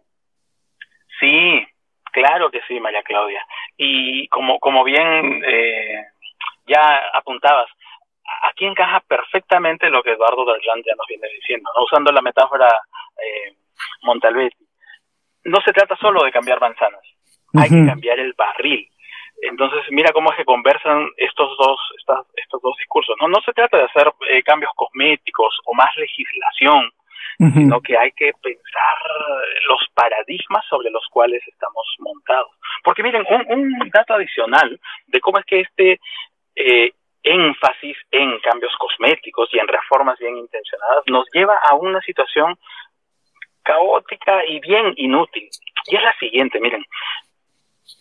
Sí, 1.19 1.67
claro 2.13 2.49
que 2.49 2.61
sí, 2.65 2.79
María 2.79 3.03
Claudia. 3.03 3.45
Y 3.75 4.25
como, 4.29 4.57
como 4.59 4.85
bien 4.85 5.43
eh, 5.45 5.99
ya 6.65 7.09
apuntabas, 7.13 7.67
aquí 8.49 8.65
encaja 8.65 9.01
perfectamente 9.01 9.89
lo 9.89 10.01
que 10.01 10.13
Eduardo 10.13 10.45
Darlan 10.45 10.81
ya 10.85 10.95
nos 10.95 11.07
viene 11.09 11.27
diciendo, 11.35 11.69
¿no? 11.75 11.83
usando 11.83 12.13
la 12.13 12.21
metáfora 12.21 12.69
eh, 12.69 13.53
Montalbetti. 14.03 14.65
No 15.43 15.59
se 15.59 15.73
trata 15.73 15.97
solo 15.97 16.23
de 16.23 16.31
cambiar 16.31 16.61
manzanas, 16.61 17.03
hay 17.53 17.69
que 17.69 17.85
cambiar 17.85 18.17
el 18.17 18.31
barril. 18.31 18.89
Entonces, 19.41 19.81
mira 19.91 20.11
cómo 20.11 20.31
es 20.31 20.37
que 20.37 20.45
conversan 20.45 21.09
estos 21.17 21.55
dos, 21.57 21.79
estos 22.35 22.61
dos 22.61 22.77
discursos. 22.77 23.15
No, 23.21 23.27
no 23.27 23.39
se 23.45 23.53
trata 23.53 23.77
de 23.77 23.83
hacer 23.83 24.11
eh, 24.29 24.41
cambios 24.43 24.71
cosméticos 24.75 25.59
o 25.65 25.73
más 25.73 25.95
legislación, 25.97 26.91
sino 27.53 27.79
que 27.81 27.95
hay 27.95 28.11
que 28.13 28.31
pensar 28.41 28.97
los 29.69 29.79
paradigmas 29.93 30.65
sobre 30.67 30.89
los 30.89 31.05
cuales 31.11 31.39
estamos 31.47 31.85
montados. 31.99 32.49
Porque 32.83 33.03
miren, 33.03 33.23
un, 33.49 33.77
dato 33.93 34.15
adicional 34.15 34.79
de 35.05 35.19
cómo 35.19 35.37
es 35.37 35.45
que 35.45 35.59
este 35.59 35.99
eh, 36.55 36.91
énfasis 37.21 37.97
en 38.09 38.39
cambios 38.39 38.73
cosméticos 38.79 39.49
y 39.53 39.59
en 39.59 39.67
reformas 39.67 40.17
bien 40.17 40.35
intencionadas 40.37 41.03
nos 41.07 41.27
lleva 41.31 41.59
a 41.69 41.75
una 41.75 42.01
situación 42.01 42.57
caótica 43.61 44.45
y 44.47 44.59
bien 44.59 44.93
inútil. 44.95 45.47
Y 45.85 45.95
es 45.95 46.01
la 46.01 46.17
siguiente, 46.17 46.59
miren, 46.59 46.83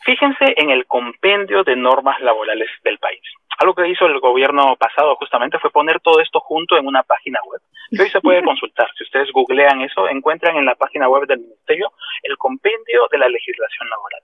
fíjense 0.05 0.55
en 0.57 0.71
el 0.71 0.87
compendio 0.87 1.65
de 1.65 1.77
normas 1.77 2.21
laborales 2.21 2.69
del 2.85 2.99
país. 2.99 3.21
Algo 3.59 3.75
que 3.75 3.89
hizo 3.89 4.07
el 4.07 4.21
gobierno 4.21 4.77
pasado 4.77 5.17
justamente 5.17 5.59
fue 5.59 5.71
poner 5.71 6.01
todo 6.01 6.21
esto 6.21 6.41
junto 6.41 6.77
en 6.77 6.87
una 6.87 7.03
página 7.03 7.41
web. 7.47 7.61
Que 7.91 8.03
hoy 8.03 8.11
se 8.11 8.21
puede 8.21 8.43
consultar. 8.45 8.89
Si 8.97 9.05
ustedes 9.05 9.33
googlean 9.33 9.81
eso, 9.81 10.09
encuentran 10.09 10.57
en 10.57 10.67
la 10.67 10.75
página 10.75 11.09
web 11.09 11.27
del 11.27 11.41
Ministerio 11.41 11.93
el 12.23 12.37
compendio 12.37 13.09
de 13.11 13.19
la 13.19 13.29
legislación 13.29 13.89
laboral. 13.89 14.21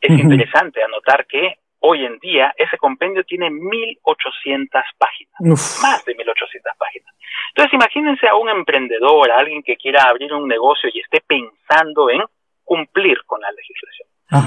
Es 0.00 0.18
interesante 0.18 0.82
anotar 0.82 1.26
que 1.26 1.56
hoy 1.80 2.04
en 2.04 2.18
día 2.18 2.52
ese 2.56 2.76
compendio 2.78 3.24
tiene 3.24 3.50
1.800 3.50 4.68
páginas, 4.98 5.80
más 5.82 6.04
de 6.04 6.16
1.800 6.16 6.76
páginas. 6.78 7.14
Entonces 7.48 7.74
imagínense 7.74 8.26
a 8.28 8.36
un 8.36 8.48
emprendedor, 8.48 9.30
a 9.30 9.38
alguien 9.38 9.62
que 9.62 9.76
quiera 9.76 10.04
abrir 10.04 10.32
un 10.32 10.48
negocio 10.48 10.90
y 10.92 11.00
esté 11.00 11.22
pensando 11.26 12.10
en 12.10 12.22
cumplir 12.64 13.18
con 13.26 13.40
la 13.40 13.50
legislación. 13.52 13.93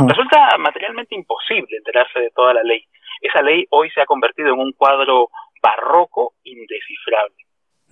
Resulta 0.08 0.58
materialmente 0.58 1.16
imposible 1.16 1.78
enterarse 1.78 2.20
de 2.20 2.32
toda 2.32 2.54
la 2.54 2.64
ley. 2.64 2.84
Esa 3.22 3.42
ley 3.42 3.66
hoy 3.70 3.90
se 3.92 4.02
ha 4.02 4.06
convertido 4.06 4.54
en 4.54 4.60
un 4.60 4.74
cuadro 4.74 5.30
barroco 5.62 6.34
indescifrable. 6.44 7.36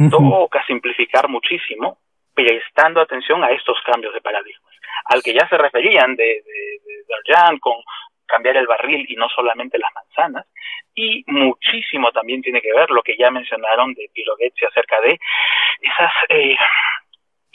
Toca 0.10 0.66
simplificar 0.68 1.30
muchísimo, 1.30 2.00
prestando 2.34 3.00
atención 3.00 3.44
a 3.44 3.52
estos 3.52 3.78
cambios 3.86 4.14
de 4.14 4.22
paradigmas, 4.22 4.74
al 5.06 5.24
que 5.24 5.34
ya 5.34 5.48
se 5.48 5.58
referían 5.58 6.16
de, 6.16 6.26
de, 6.26 7.60
con 7.62 7.76
cambiar 8.26 8.58
el 8.58 8.68
barril 8.68 9.06
y 9.08 9.16
no 9.16 9.30
solamente 9.30 9.78
las 9.78 9.94
manzanas, 9.94 10.46
y 10.94 11.24
muchísimo 11.28 12.12
también 12.12 12.42
tiene 12.42 12.62
que 12.62 12.74
ver 12.74 12.90
lo 12.90 13.02
que 13.04 13.16
ya 13.18 13.30
mencionaron 13.32 13.94
de 13.94 14.10
Piroguetti 14.14 14.66
acerca 14.66 15.00
de 15.02 15.20
esas 15.82 16.12
eh, 16.30 16.58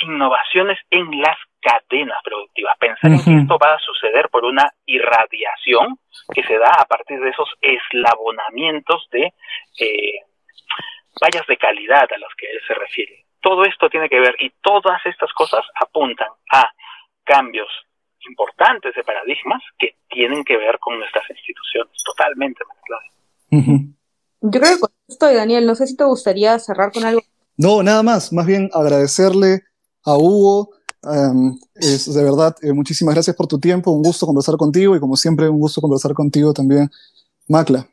innovaciones 0.03 0.79
en 0.91 1.11
las 1.21 1.37
cadenas 1.61 2.19
productivas. 2.25 2.77
Pensar 2.79 3.11
en 3.13 3.23
que 3.23 3.43
esto 3.43 3.59
va 3.63 3.75
a 3.75 3.79
suceder 3.79 4.29
por 4.31 4.45
una 4.45 4.73
irradiación 4.87 5.99
que 6.33 6.43
se 6.45 6.59
da 6.59 6.71
a 6.79 6.85
partir 6.87 7.21
de 7.21 7.31
esos 7.31 7.49
eslabonamientos 7.61 9.07
de 9.11 9.33
eh, 9.79 10.21
vallas 11.21 11.47
de 11.47 11.57
calidad 11.57 12.09
a 12.11 12.19
las 12.19 12.35
que 12.37 12.47
él 12.47 12.59
se 12.67 12.75
refiere. 12.75 13.25
Todo 13.41 13.65
esto 13.65 13.89
tiene 13.89 14.09
que 14.09 14.21
ver 14.21 14.37
y 14.39 14.51
todas 14.63 15.05
estas 15.05 15.33
cosas 15.33 15.65
apuntan 15.81 16.29
a 16.53 16.71
cambios 17.25 17.69
importantes 18.29 18.95
de 18.95 19.03
paradigmas 19.03 19.63
que 19.79 19.97
tienen 20.09 20.45
que 20.45 20.57
ver 20.57 20.79
con 20.79 20.99
nuestras 20.99 21.25
instituciones, 21.31 21.93
totalmente 22.05 22.63
Yo 24.43 24.61
creo 24.61 24.75
que 24.75 24.81
con 24.81 24.91
esto, 25.09 25.33
Daniel, 25.33 25.67
no 25.67 25.75
sé 25.75 25.87
si 25.87 25.97
te 25.97 26.05
gustaría 26.05 26.59
cerrar 26.59 26.93
con 26.93 27.05
algo. 27.05 27.21
No, 27.57 27.83
nada 27.83 28.03
más, 28.03 28.33
más 28.33 28.47
bien 28.47 28.71
agradecerle 28.73 29.63
a 30.05 30.17
Hugo. 30.17 30.71
Em, 31.03 31.59
es, 31.75 32.13
de 32.13 32.23
verdad, 32.23 32.55
eh, 32.63 32.73
muchísimas 32.73 33.15
gracias 33.15 33.35
por 33.35 33.47
tu 33.47 33.59
tiempo, 33.59 33.91
un 33.91 34.03
gusto 34.03 34.27
conversar 34.27 34.57
contigo 34.57 34.95
y 34.95 35.01
como 35.01 35.17
siempre 35.17 35.49
un 35.49 35.59
gusto 35.59 35.81
conversar 35.81 36.13
contigo 36.13 36.53
también, 36.53 36.91
Macla. 37.49 37.89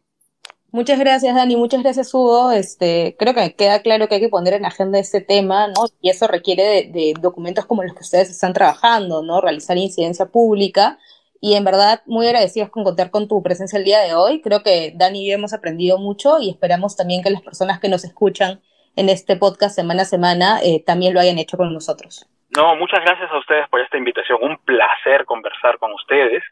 Muchas 0.71 0.99
gracias, 0.99 1.33
Dani. 1.33 1.55
Muchas 1.55 1.81
gracias, 1.81 2.13
Hugo. 2.13 2.51
Este, 2.51 3.15
creo 3.17 3.33
que 3.33 3.55
queda 3.55 3.81
claro 3.81 4.07
que 4.07 4.15
hay 4.15 4.21
que 4.21 4.29
poner 4.29 4.53
en 4.53 4.65
agenda 4.65 4.99
este 4.99 5.21
tema, 5.21 5.67
¿no? 5.69 5.85
Y 6.01 6.09
eso 6.09 6.27
requiere 6.27 6.91
de, 6.91 7.13
documentos 7.19 7.65
como 7.65 7.83
los 7.83 7.93
que 7.93 8.03
ustedes 8.03 8.29
están 8.29 8.53
trabajando, 8.53 9.23
¿no? 9.23 9.39
Realizar 9.39 9.77
incidencia 9.77 10.25
pública. 10.27 10.99
Y 11.39 11.53
en 11.53 11.63
verdad, 11.63 12.01
muy 12.05 12.27
agradecidos 12.27 12.69
con 12.69 12.83
contar 12.83 13.11
con 13.11 13.27
tu 13.27 13.41
presencia 13.41 13.79
el 13.79 13.85
día 13.85 14.01
de 14.01 14.13
hoy. 14.13 14.41
Creo 14.41 14.61
que 14.61 14.93
Dani 14.95 15.23
y 15.23 15.29
yo 15.29 15.35
hemos 15.35 15.53
aprendido 15.53 15.97
mucho 15.99 16.39
y 16.39 16.49
esperamos 16.49 16.95
también 16.95 17.23
que 17.23 17.29
las 17.29 17.41
personas 17.41 17.79
que 17.79 17.89
nos 17.89 18.03
escuchan 18.03 18.61
en 18.97 19.09
este 19.09 19.37
podcast 19.37 19.75
semana 19.75 20.01
a 20.01 20.05
semana 20.05 20.59
eh, 20.63 20.83
también 20.83 21.13
lo 21.13 21.19
hayan 21.21 21.37
hecho 21.37 21.55
con 21.55 21.71
nosotros. 21.71 22.25
No, 22.49 22.75
muchas 22.75 22.99
gracias 23.05 23.31
a 23.31 23.37
ustedes 23.37 23.69
por 23.69 23.79
esta 23.79 23.97
invitación. 23.97 24.39
Un 24.41 24.57
placer 24.65 25.23
conversar 25.25 25.77
con 25.77 25.93
ustedes. 25.93 26.43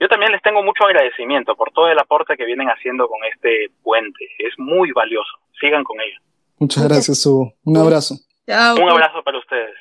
Yo 0.00 0.08
también 0.08 0.32
les 0.32 0.40
tengo 0.40 0.62
mucho 0.62 0.84
agradecimiento 0.84 1.54
por 1.54 1.70
todo 1.72 1.88
el 1.88 1.98
aporte 1.98 2.36
que 2.36 2.46
vienen 2.46 2.68
haciendo 2.68 3.06
con 3.06 3.18
este 3.30 3.70
puente. 3.82 4.24
Es 4.38 4.54
muy 4.56 4.90
valioso. 4.92 5.30
Sigan 5.60 5.84
con 5.84 6.00
ello. 6.00 6.18
Muchas 6.58 6.88
gracias, 6.88 7.26
Hugo. 7.26 7.52
Un 7.64 7.76
abrazo. 7.76 8.14
Un 8.46 8.90
abrazo 8.90 9.22
para 9.22 9.38
ustedes. 9.38 9.76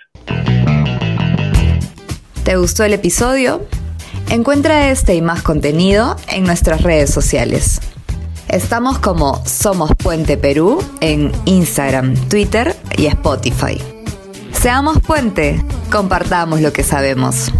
¿Te 2.43 2.57
gustó 2.57 2.83
el 2.83 2.93
episodio? 2.93 3.61
Encuentra 4.29 4.89
este 4.89 5.15
y 5.15 5.21
más 5.21 5.41
contenido 5.41 6.17
en 6.29 6.43
nuestras 6.43 6.83
redes 6.83 7.13
sociales. 7.13 7.79
Estamos 8.49 8.97
como 8.97 9.45
Somos 9.45 9.91
Puente 9.95 10.35
Perú 10.35 10.83
en 11.01 11.31
Instagram, 11.45 12.15
Twitter 12.29 12.75
y 12.97 13.05
Spotify. 13.05 13.79
Seamos 14.51 14.99
puente, 15.01 15.63
compartamos 15.91 16.59
lo 16.59 16.73
que 16.73 16.83
sabemos. 16.83 17.51